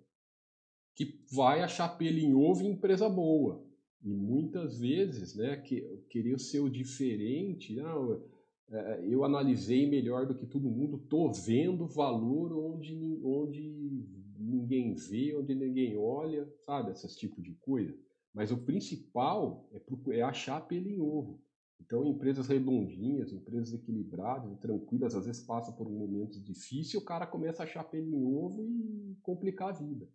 [0.96, 3.65] que vai achar pelo em ovo em empresa boa.
[4.06, 5.82] E muitas vezes, né, que,
[6.12, 8.22] querer ser o diferente, não,
[8.70, 14.06] é, eu analisei melhor do que todo mundo, tô vendo valor onde, onde
[14.38, 16.92] ninguém vê, onde ninguém olha, sabe?
[16.92, 17.98] Esses tipos de coisa.
[18.32, 21.42] Mas o principal é, é achar pelo em ovo.
[21.82, 27.26] Então, empresas redondinhas, empresas equilibradas tranquilas, às vezes passam por um momento difícil, o cara
[27.26, 30.08] começa a achar pelo em ovo e complicar a vida.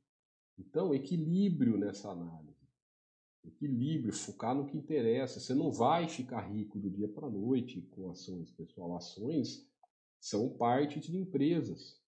[0.57, 2.60] Então, equilíbrio nessa análise.
[3.45, 5.41] Equilíbrio, focar no que interessa.
[5.41, 8.97] Você não vai ficar rico do dia para a noite com ações, pessoal.
[8.97, 9.67] Ações
[10.21, 11.99] são parte de empresas.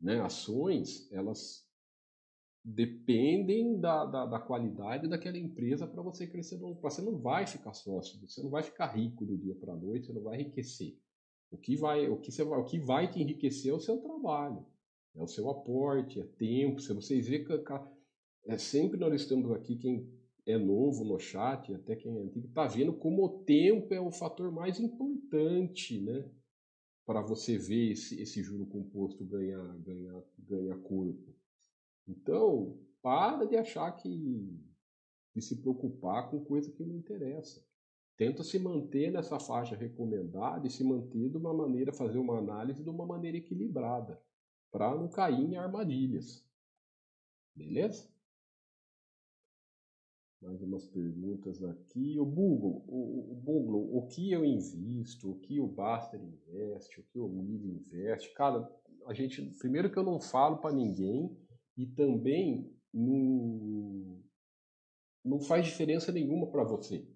[0.00, 0.20] Né?
[0.20, 1.68] Ações, elas
[2.62, 6.58] dependem da, da, da qualidade daquela empresa para você crescer.
[6.58, 10.06] Você não vai ficar sócio, você não vai ficar rico do dia para a noite,
[10.06, 10.96] você não vai enriquecer.
[11.50, 13.98] O que vai, o que você vai, o que vai te enriquecer é o seu
[13.98, 14.64] trabalho,
[15.16, 16.80] é o seu aporte, é tempo.
[16.80, 17.52] Se vocês verem que
[18.46, 20.19] é sempre nós estamos aqui quem
[20.50, 24.10] é novo no chat, até quem é antigo, está vendo como o tempo é o
[24.10, 26.28] fator mais importante, né?
[27.06, 31.34] Para você ver esse, esse juro composto ganhar, ganhar, ganhar corpo.
[32.06, 34.60] Então, para de achar que
[35.34, 37.64] de se preocupar com coisa que não interessa.
[38.16, 42.82] Tenta se manter nessa faixa recomendada e se manter de uma maneira, fazer uma análise
[42.82, 44.20] de uma maneira equilibrada,
[44.70, 46.44] para não cair em armadilhas.
[47.54, 48.08] Beleza?
[50.40, 52.18] Mais umas perguntas aqui.
[52.18, 57.04] O Google, o, o Google, o que eu invisto, o que o Baster investe, o
[57.04, 58.32] que o Mid investe.
[58.32, 58.66] Cara,
[59.06, 61.36] a gente, primeiro que eu não falo para ninguém
[61.76, 64.18] e também não,
[65.24, 67.06] não faz diferença nenhuma para você,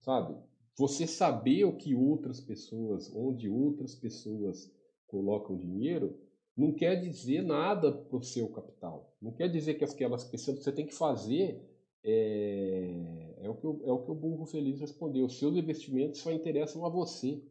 [0.00, 0.36] sabe?
[0.76, 4.72] Você saber o que outras pessoas, onde outras pessoas
[5.08, 6.16] colocam dinheiro,
[6.56, 9.12] não quer dizer nada para o seu capital.
[9.20, 11.67] Não quer dizer que aquelas pessoas você tem que fazer
[12.04, 15.26] é, é, o que o, é o que o burro feliz respondeu.
[15.26, 17.42] Os seus investimentos só interessam a você.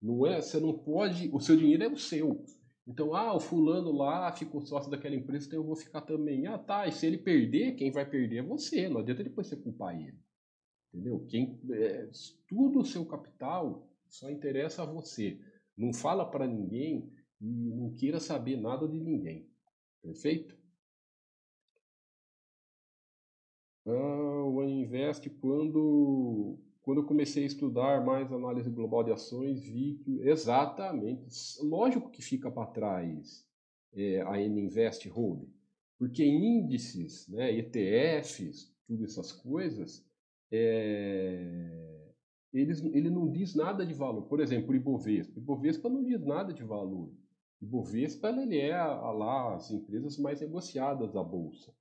[0.00, 0.40] Não é?
[0.40, 1.30] Você não pode.
[1.32, 2.44] O seu dinheiro é o seu.
[2.86, 6.46] Então, ah, o fulano lá ficou sócio daquela empresa, então eu vou ficar também.
[6.46, 6.86] Ah, tá.
[6.86, 8.88] E se ele perder, quem vai perder é você.
[8.88, 10.18] Não adianta depois você culpar ele.
[10.92, 11.24] Entendeu?
[11.28, 12.10] Quem, é,
[12.48, 15.40] tudo o seu capital só interessa a você.
[15.76, 17.10] Não fala para ninguém
[17.40, 19.48] e não queira saber nada de ninguém.
[20.02, 20.61] Perfeito?
[23.84, 29.94] Ah, o Invest, quando, quando eu comecei a estudar mais análise global de ações, vi
[30.04, 31.26] que exatamente,
[31.62, 33.44] lógico que fica para trás
[33.92, 35.48] é, a Invest Hold,
[35.98, 40.04] porque índices, né, ETFs, tudo essas coisas,
[40.50, 41.92] é,
[42.52, 44.22] eles, ele não diz nada de valor.
[44.22, 45.38] Por exemplo, o Ibovespa.
[45.38, 47.10] Ibovespa não diz nada de valor.
[47.60, 51.72] Ibovespa ele é a, a lá as empresas mais negociadas da Bolsa.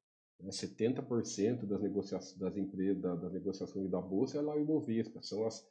[0.49, 5.65] 70% das, negocia das, empresas, das negociações da Bolsa é lá o Ibovespa, são as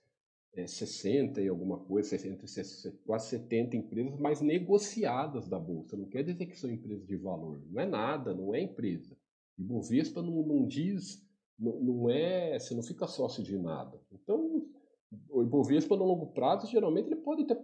[0.55, 2.47] é, 60 e alguma coisa, entre
[3.05, 5.97] quase 70 empresas mais negociadas da Bolsa.
[5.97, 9.17] Não quer dizer que são empresas de valor, não é nada, não é empresa.
[9.59, 11.23] Ibovespa não, não diz,
[11.59, 14.01] não, não é, você não fica sócio de nada.
[14.11, 14.67] Então,
[15.29, 17.57] o Ibovespa no longo prazo, geralmente, ele pode ter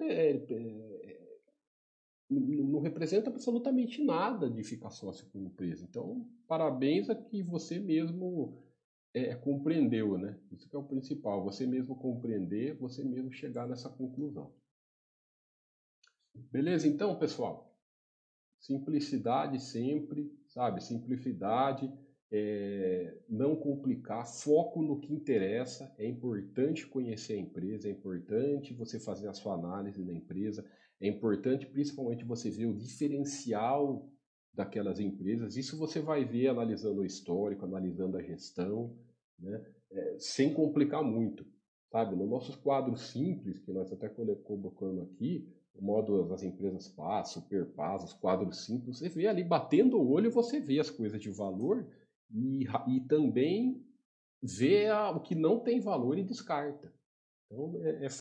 [2.28, 5.86] não representa absolutamente nada de ficar sócio com empresa.
[5.88, 8.62] Então, parabéns a que você mesmo
[9.14, 10.38] é, compreendeu, né?
[10.50, 14.52] Isso que é o principal, você mesmo compreender, você mesmo chegar nessa conclusão.
[16.34, 17.74] Beleza, então, pessoal?
[18.58, 20.82] Simplicidade sempre, sabe?
[20.82, 21.90] Simplicidade,
[22.30, 25.94] é, não complicar, foco no que interessa.
[25.96, 30.68] É importante conhecer a empresa, é importante você fazer a sua análise da empresa
[31.00, 34.10] é importante principalmente você ver o diferencial
[34.52, 35.56] daquelas empresas.
[35.56, 38.96] Isso você vai ver analisando o histórico, analisando a gestão,
[39.38, 39.64] né?
[39.92, 41.46] É, sem complicar muito.
[41.92, 42.16] Sabe?
[42.16, 48.02] No nossos quadros simples, que nós até colocando aqui, o modo das empresas PAS, Superpaz,
[48.02, 51.86] os quadros simples, você vê ali batendo o olho, você vê as coisas de valor
[52.30, 53.84] e, e também
[54.42, 56.92] vê a, o que não tem valor e descarta.
[57.46, 58.08] Então é, é